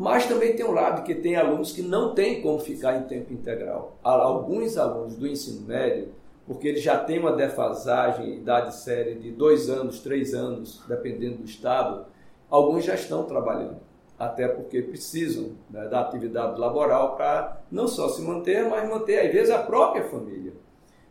Mas 0.00 0.24
também 0.24 0.56
tem 0.56 0.64
um 0.64 0.72
lado 0.72 1.02
que 1.02 1.14
tem 1.14 1.36
alunos 1.36 1.72
que 1.72 1.82
não 1.82 2.14
têm 2.14 2.40
como 2.40 2.58
ficar 2.58 2.96
em 2.96 3.02
tempo 3.02 3.34
integral. 3.34 3.98
Alguns 4.02 4.78
alunos 4.78 5.14
do 5.14 5.26
ensino 5.26 5.60
médio, 5.66 6.14
porque 6.46 6.68
eles 6.68 6.82
já 6.82 6.96
têm 6.96 7.18
uma 7.18 7.32
defasagem, 7.32 8.38
idade 8.38 8.74
séria 8.76 9.14
de 9.14 9.30
dois 9.30 9.68
anos, 9.68 10.00
três 10.00 10.32
anos, 10.32 10.82
dependendo 10.88 11.36
do 11.36 11.44
estado, 11.44 12.06
alguns 12.48 12.82
já 12.82 12.94
estão 12.94 13.24
trabalhando 13.24 13.76
até 14.18 14.48
porque 14.48 14.80
precisam 14.80 15.50
né, 15.68 15.86
da 15.86 16.00
atividade 16.00 16.58
laboral 16.58 17.14
para 17.14 17.60
não 17.70 17.86
só 17.86 18.08
se 18.08 18.22
manter, 18.22 18.70
mas 18.70 18.88
manter, 18.88 19.26
às 19.26 19.30
vezes, 19.30 19.50
a 19.50 19.58
própria 19.58 20.04
família. 20.04 20.54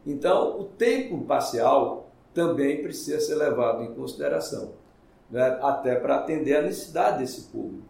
Então, 0.03 0.59
o 0.59 0.63
tempo 0.63 1.25
parcial 1.25 2.09
também 2.33 2.81
precisa 2.81 3.19
ser 3.19 3.35
levado 3.35 3.83
em 3.83 3.93
consideração, 3.93 4.71
né, 5.29 5.59
até 5.61 5.93
para 5.93 6.15
atender 6.15 6.55
a 6.55 6.63
necessidade 6.63 7.19
desse 7.19 7.51
público. 7.51 7.88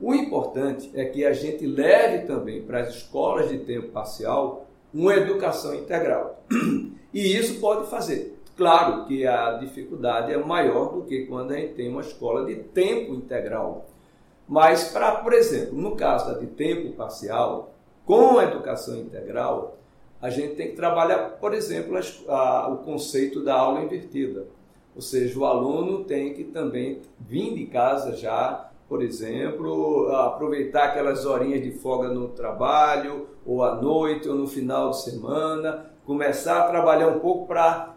O 0.00 0.14
importante 0.14 0.90
é 0.94 1.04
que 1.04 1.24
a 1.24 1.32
gente 1.32 1.66
leve 1.66 2.26
também 2.26 2.62
para 2.62 2.80
as 2.80 2.94
escolas 2.94 3.48
de 3.48 3.58
tempo 3.58 3.88
parcial 3.88 4.66
uma 4.92 5.14
educação 5.14 5.74
integral. 5.74 6.42
E 7.12 7.36
isso 7.36 7.58
pode 7.58 7.90
fazer. 7.90 8.38
Claro 8.56 9.04
que 9.04 9.26
a 9.26 9.54
dificuldade 9.54 10.32
é 10.32 10.38
maior 10.38 10.92
do 10.92 11.02
que 11.02 11.26
quando 11.26 11.50
a 11.50 11.56
gente 11.56 11.74
tem 11.74 11.88
uma 11.88 12.02
escola 12.02 12.46
de 12.46 12.54
tempo 12.54 13.12
integral 13.16 13.88
mas, 14.50 14.88
para, 14.88 15.12
por 15.12 15.32
exemplo, 15.32 15.80
no 15.80 15.94
caso 15.94 16.26
da 16.26 16.40
de 16.40 16.48
tempo 16.48 16.90
parcial, 16.96 17.72
com 18.04 18.36
a 18.36 18.42
educação 18.42 18.98
integral, 18.98 19.78
a 20.20 20.28
gente 20.28 20.56
tem 20.56 20.70
que 20.70 20.74
trabalhar, 20.74 21.36
por 21.40 21.54
exemplo, 21.54 21.96
a, 22.28 22.68
o 22.68 22.78
conceito 22.78 23.44
da 23.44 23.54
aula 23.54 23.80
invertida. 23.80 24.48
Ou 24.92 25.00
seja, 25.00 25.38
o 25.38 25.44
aluno 25.44 26.02
tem 26.02 26.34
que 26.34 26.42
também 26.42 27.00
vir 27.20 27.54
de 27.54 27.66
casa 27.66 28.16
já, 28.16 28.69
por 28.90 29.02
exemplo, 29.04 30.08
aproveitar 30.16 30.86
aquelas 30.86 31.24
horinhas 31.24 31.62
de 31.62 31.70
folga 31.70 32.08
no 32.08 32.26
trabalho, 32.30 33.28
ou 33.46 33.62
à 33.62 33.76
noite, 33.76 34.28
ou 34.28 34.34
no 34.34 34.48
final 34.48 34.90
de 34.90 35.02
semana, 35.02 35.92
começar 36.04 36.62
a 36.62 36.68
trabalhar 36.68 37.06
um 37.06 37.20
pouco 37.20 37.46
para 37.46 37.94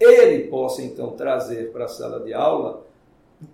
ele 0.00 0.48
possa 0.48 0.80
então 0.80 1.10
trazer 1.10 1.70
para 1.72 1.84
a 1.84 1.88
sala 1.88 2.20
de 2.20 2.32
aula 2.32 2.86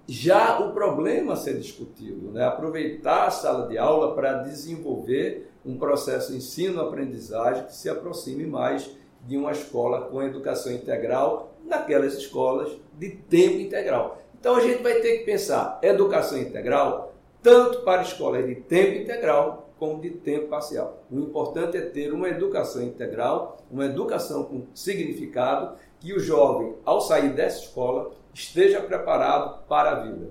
já 0.06 0.60
o 0.60 0.72
problema 0.72 1.32
a 1.32 1.36
ser 1.36 1.58
discutido, 1.58 2.30
né? 2.30 2.44
aproveitar 2.44 3.26
a 3.26 3.30
sala 3.32 3.66
de 3.66 3.76
aula 3.76 4.14
para 4.14 4.44
desenvolver 4.44 5.50
um 5.64 5.76
processo 5.76 6.36
ensino-aprendizagem 6.36 7.64
que 7.64 7.74
se 7.74 7.88
aproxime 7.88 8.46
mais 8.46 8.88
de 9.26 9.36
uma 9.36 9.50
escola 9.50 10.02
com 10.02 10.22
educação 10.22 10.72
integral 10.72 11.56
naquelas 11.64 12.14
escolas 12.14 12.70
de 12.96 13.10
tempo 13.10 13.56
integral. 13.56 14.18
Então 14.38 14.56
a 14.56 14.60
gente 14.60 14.82
vai 14.82 15.00
ter 15.00 15.18
que 15.18 15.24
pensar 15.24 15.78
educação 15.82 16.38
integral 16.38 17.14
tanto 17.42 17.82
para 17.82 18.02
escolas 18.02 18.44
de 18.44 18.56
tempo 18.56 19.02
integral 19.02 19.70
como 19.78 20.00
de 20.00 20.10
tempo 20.10 20.48
parcial. 20.48 21.04
O 21.10 21.18
importante 21.18 21.76
é 21.76 21.82
ter 21.82 22.12
uma 22.12 22.28
educação 22.28 22.82
integral, 22.82 23.58
uma 23.70 23.84
educação 23.84 24.44
com 24.44 24.66
significado, 24.74 25.76
que 26.00 26.12
o 26.12 26.18
jovem, 26.18 26.74
ao 26.84 27.00
sair 27.00 27.34
dessa 27.34 27.60
escola, 27.60 28.10
esteja 28.32 28.80
preparado 28.80 29.64
para 29.68 29.90
a 29.90 30.00
vida. 30.00 30.30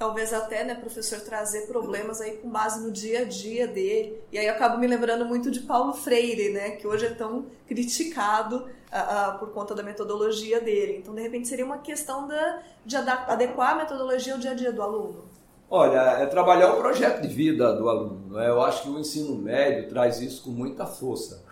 Talvez 0.00 0.32
até, 0.32 0.64
né, 0.64 0.74
professor, 0.76 1.20
trazer 1.20 1.66
problemas 1.66 2.22
aí 2.22 2.38
com 2.38 2.48
base 2.48 2.82
no 2.82 2.90
dia 2.90 3.20
a 3.20 3.24
dia 3.24 3.68
dele. 3.68 4.18
E 4.32 4.38
aí 4.38 4.46
eu 4.46 4.54
acabo 4.54 4.78
me 4.78 4.86
lembrando 4.86 5.26
muito 5.26 5.50
de 5.50 5.60
Paulo 5.60 5.92
Freire, 5.92 6.54
né, 6.54 6.70
que 6.70 6.86
hoje 6.86 7.04
é 7.04 7.10
tão 7.10 7.44
criticado 7.68 8.56
uh, 8.56 9.34
uh, 9.34 9.38
por 9.38 9.50
conta 9.50 9.74
da 9.74 9.82
metodologia 9.82 10.58
dele. 10.58 10.96
Então, 10.96 11.14
de 11.14 11.20
repente, 11.20 11.46
seria 11.46 11.66
uma 11.66 11.76
questão 11.76 12.26
da, 12.26 12.62
de 12.82 12.96
adequar 12.96 13.72
a 13.72 13.74
metodologia 13.74 14.32
ao 14.32 14.38
dia 14.38 14.52
a 14.52 14.54
dia 14.54 14.72
do 14.72 14.80
aluno. 14.80 15.22
Olha, 15.68 15.98
é 16.18 16.24
trabalhar 16.24 16.72
o 16.72 16.78
projeto 16.78 17.20
de 17.20 17.28
vida 17.28 17.74
do 17.74 17.86
aluno. 17.86 18.34
Né? 18.34 18.48
Eu 18.48 18.62
acho 18.62 18.84
que 18.84 18.88
o 18.88 18.98
ensino 18.98 19.36
médio 19.36 19.86
traz 19.90 20.18
isso 20.18 20.44
com 20.44 20.50
muita 20.50 20.86
força. 20.86 21.44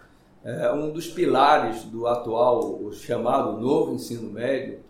É 0.43 0.73
um 0.73 0.91
dos 0.91 1.07
pilares 1.07 1.85
do 1.85 2.07
atual, 2.07 2.91
chamado 2.93 3.61
novo 3.61 3.93
ensino 3.93 4.33
médio, 4.33 4.81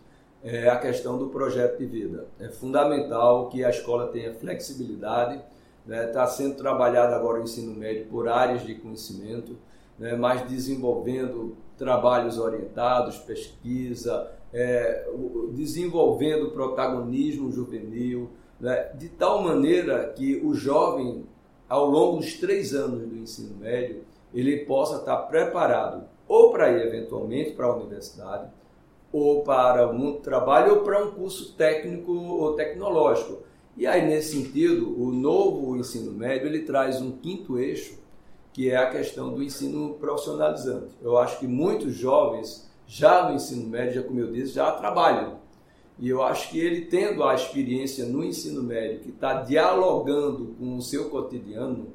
é 0.42 0.68
a 0.68 0.79
questão 0.79 1.18
do 1.18 1.29
projeto 1.29 1.79
de 1.79 1.87
vida. 1.87 2.27
É 2.38 2.48
fundamental 2.48 3.48
que 3.48 3.64
a 3.64 3.70
escola 3.70 4.09
tenha 4.09 4.35
flexibilidade. 4.35 5.35
Está 5.35 5.46
né? 5.87 6.07
Tá 6.07 6.27
sendo 6.27 6.55
trabalhado 6.57 7.14
agora 7.14 7.40
o 7.40 7.42
ensino 7.42 7.74
médio 7.74 8.07
por 8.07 8.29
áreas 8.29 8.64
de 8.64 8.74
conhecimento, 8.74 9.57
né? 9.98 10.14
mas 10.14 10.48
desenvolvendo 10.48 11.57
trabalhos 11.77 12.38
orientados, 12.38 13.16
pesquisa, 13.18 14.31
é, 14.53 15.09
desenvolvendo 15.53 16.51
protagonismo 16.51 17.51
juvenil, 17.51 18.31
né? 18.61 18.90
de 18.94 19.09
tal 19.09 19.42
maneira 19.42 20.12
que 20.14 20.40
o 20.44 20.55
jovem, 20.55 21.24
ao 21.68 21.87
longo 21.87 22.18
dos 22.18 22.35
três 22.35 22.74
anos 22.74 23.09
do 23.09 23.16
ensino 23.16 23.57
médio, 23.57 24.03
ele 24.35 24.64
possa 24.66 24.96
estar 24.96 25.16
preparado 25.22 26.05
ou 26.27 26.53
para 26.53 26.70
ir 26.70 26.87
eventualmente 26.87 27.53
para 27.53 27.66
a 27.66 27.74
universidade, 27.74 28.51
ou 29.12 29.42
para 29.42 29.87
do 29.87 30.14
trabalho 30.14 30.77
ou 30.77 30.81
para 30.83 31.05
um 31.05 31.11
curso 31.12 31.55
técnico 31.55 32.12
ou 32.12 32.55
tecnológico. 32.55 33.42
E 33.77 33.87
aí, 33.87 34.07
nesse 34.07 34.37
sentido, 34.37 35.01
o 35.01 35.12
novo 35.12 35.77
ensino 35.77 36.12
médio 36.12 36.49
ele 36.49 36.62
traz 36.62 37.01
um 37.01 37.12
quinto 37.12 37.59
eixo, 37.59 37.97
que 38.53 38.71
é 38.71 38.77
a 38.77 38.90
questão 38.90 39.33
do 39.33 39.42
ensino 39.42 39.94
profissionalizante. 39.94 40.94
Eu 41.01 41.16
acho 41.16 41.38
que 41.38 41.47
muitos 41.47 41.94
jovens, 41.94 42.68
já 42.87 43.29
no 43.29 43.37
ensino 43.37 43.68
médio, 43.68 43.94
já 43.94 44.03
como 44.03 44.18
eu 44.18 44.33
disse, 44.33 44.55
já 44.55 44.73
trabalham. 44.73 45.38
E 45.99 46.09
eu 46.09 46.23
acho 46.23 46.51
que 46.51 46.59
ele 46.59 46.87
tendo 46.87 47.25
a 47.25 47.35
experiência 47.35 48.05
no 48.05 48.25
ensino 48.25 48.62
médio, 48.62 49.01
que 49.01 49.11
está 49.11 49.42
dialogando 49.42 50.55
com 50.59 50.77
o 50.77 50.83
seu 50.83 51.09
cotidiano, 51.09 51.88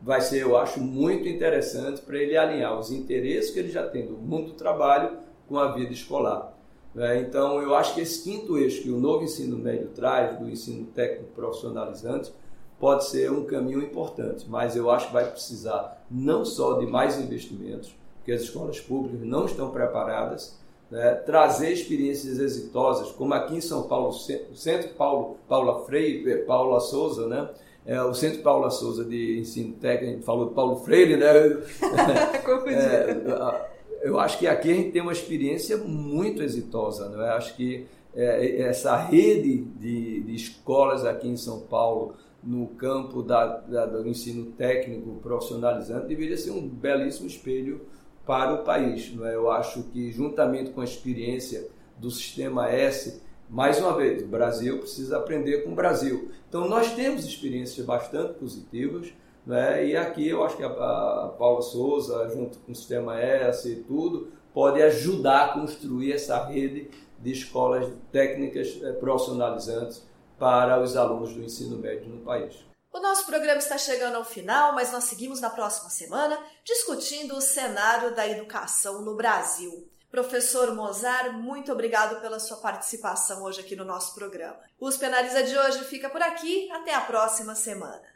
vai 0.00 0.20
ser, 0.20 0.42
eu 0.42 0.56
acho, 0.56 0.80
muito 0.80 1.28
interessante 1.28 2.00
para 2.02 2.18
ele 2.18 2.36
alinhar 2.36 2.78
os 2.78 2.90
interesses 2.90 3.50
que 3.50 3.58
ele 3.58 3.70
já 3.70 3.86
tem 3.86 4.06
do 4.06 4.16
mundo 4.16 4.48
do 4.48 4.54
trabalho 4.54 5.25
com 5.48 5.58
a 5.58 5.72
vida 5.72 5.92
escolar. 5.92 6.56
Né? 6.94 7.20
Então, 7.20 7.60
eu 7.60 7.74
acho 7.74 7.94
que 7.94 8.00
esse 8.00 8.22
quinto 8.22 8.56
eixo 8.56 8.82
que 8.82 8.90
o 8.90 8.98
novo 8.98 9.22
ensino 9.22 9.58
médio 9.58 9.88
traz, 9.94 10.38
do 10.38 10.48
ensino 10.48 10.86
técnico 10.86 11.30
profissionalizante, 11.34 12.32
pode 12.80 13.04
ser 13.04 13.30
um 13.30 13.44
caminho 13.44 13.82
importante, 13.82 14.46
mas 14.48 14.76
eu 14.76 14.90
acho 14.90 15.08
que 15.08 15.12
vai 15.12 15.30
precisar 15.30 16.02
não 16.10 16.44
só 16.44 16.78
de 16.78 16.86
mais 16.86 17.18
investimentos, 17.18 17.94
porque 18.16 18.32
as 18.32 18.42
escolas 18.42 18.80
públicas 18.80 19.20
não 19.26 19.44
estão 19.44 19.70
preparadas, 19.70 20.58
né? 20.90 21.14
trazer 21.14 21.72
experiências 21.72 22.38
exitosas, 22.38 23.10
como 23.12 23.34
aqui 23.34 23.56
em 23.56 23.60
São 23.60 23.84
Paulo, 23.84 24.08
o 24.08 24.56
Centro 24.56 24.88
Paulo, 24.94 25.36
Paula 25.48 25.84
Freire, 25.84 26.30
eh, 26.30 26.36
Paula 26.38 26.80
Souza, 26.80 27.26
né? 27.26 27.48
É, 27.84 28.02
o 28.02 28.12
Centro 28.12 28.42
Paula 28.42 28.68
Souza 28.68 29.04
de 29.04 29.38
Ensino 29.38 29.74
Técnico, 29.74 30.22
falou 30.22 30.48
de 30.48 30.54
Paulo 30.54 30.74
Freire, 30.76 31.16
né? 31.16 31.26
é, 32.66 33.75
eu 34.06 34.20
acho 34.20 34.38
que 34.38 34.46
aqui 34.46 34.70
a 34.70 34.74
gente 34.74 34.92
tem 34.92 35.02
uma 35.02 35.12
experiência 35.12 35.76
muito 35.76 36.42
exitosa, 36.42 37.08
não 37.08 37.22
é? 37.22 37.30
Acho 37.30 37.56
que 37.56 37.86
é, 38.14 38.62
essa 38.62 38.96
rede 38.96 39.58
de, 39.58 40.20
de, 40.20 40.34
escolas 40.34 41.04
aqui 41.04 41.28
em 41.28 41.36
São 41.36 41.60
Paulo, 41.60 42.14
no 42.42 42.68
campo 42.68 43.22
da, 43.22 43.58
da, 43.58 43.86
do 43.86 44.08
ensino 44.08 44.52
técnico 44.52 45.16
profissionalizante, 45.20 46.06
deveria 46.06 46.36
ser 46.36 46.52
um 46.52 46.66
belíssimo 46.66 47.26
espelho 47.26 47.80
para 48.24 48.54
o 48.54 48.64
país. 48.64 49.12
Não 49.12 49.26
é? 49.26 49.34
Eu 49.34 49.50
acho 49.50 49.82
que, 49.84 50.12
juntamente 50.12 50.70
com 50.70 50.80
a 50.80 50.84
experiência 50.84 51.68
do 51.98 52.10
Sistema 52.10 52.70
S, 52.70 53.20
mais 53.50 53.78
uma 53.80 53.96
vez, 53.96 54.22
o 54.22 54.26
Brasil 54.26 54.78
precisa 54.78 55.18
aprender 55.18 55.64
com 55.64 55.72
o 55.72 55.74
Brasil. 55.74 56.30
Então, 56.48 56.68
nós 56.68 56.94
temos 56.94 57.24
experiências 57.24 57.84
bastante 57.84 58.34
positivas 58.34 59.12
né? 59.46 59.86
E 59.86 59.96
aqui 59.96 60.28
eu 60.28 60.44
acho 60.44 60.56
que 60.56 60.64
a, 60.64 60.66
a 60.66 61.34
Paula 61.38 61.62
Souza, 61.62 62.28
junto 62.28 62.58
com 62.58 62.72
o 62.72 62.74
Sistema 62.74 63.20
S 63.20 63.70
e 63.70 63.76
tudo, 63.84 64.32
pode 64.52 64.82
ajudar 64.82 65.44
a 65.44 65.52
construir 65.52 66.12
essa 66.12 66.44
rede 66.44 66.90
de 67.18 67.32
escolas 67.32 67.90
técnicas 68.10 68.78
eh, 68.82 68.92
profissionalizantes 68.92 70.02
para 70.38 70.80
os 70.80 70.96
alunos 70.96 71.32
do 71.32 71.42
ensino 71.42 71.78
médio 71.78 72.08
no 72.08 72.22
país. 72.22 72.66
O 72.92 73.00
nosso 73.00 73.26
programa 73.26 73.58
está 73.58 73.78
chegando 73.78 74.16
ao 74.16 74.24
final, 74.24 74.74
mas 74.74 74.90
nós 74.90 75.04
seguimos 75.04 75.40
na 75.40 75.50
próxima 75.50 75.90
semana 75.90 76.38
discutindo 76.64 77.36
o 77.36 77.40
cenário 77.40 78.14
da 78.14 78.26
educação 78.26 79.02
no 79.02 79.14
Brasil. 79.14 79.86
Professor 80.10 80.74
Mozart, 80.74 81.32
muito 81.34 81.70
obrigado 81.70 82.20
pela 82.22 82.38
sua 82.38 82.56
participação 82.56 83.42
hoje 83.42 83.60
aqui 83.60 83.76
no 83.76 83.84
nosso 83.84 84.14
programa. 84.14 84.58
O 84.80 84.90
Penaliza 84.90 85.42
de 85.42 85.58
hoje 85.58 85.84
fica 85.84 86.08
por 86.08 86.22
aqui. 86.22 86.70
Até 86.72 86.94
a 86.94 87.02
próxima 87.02 87.54
semana. 87.54 88.15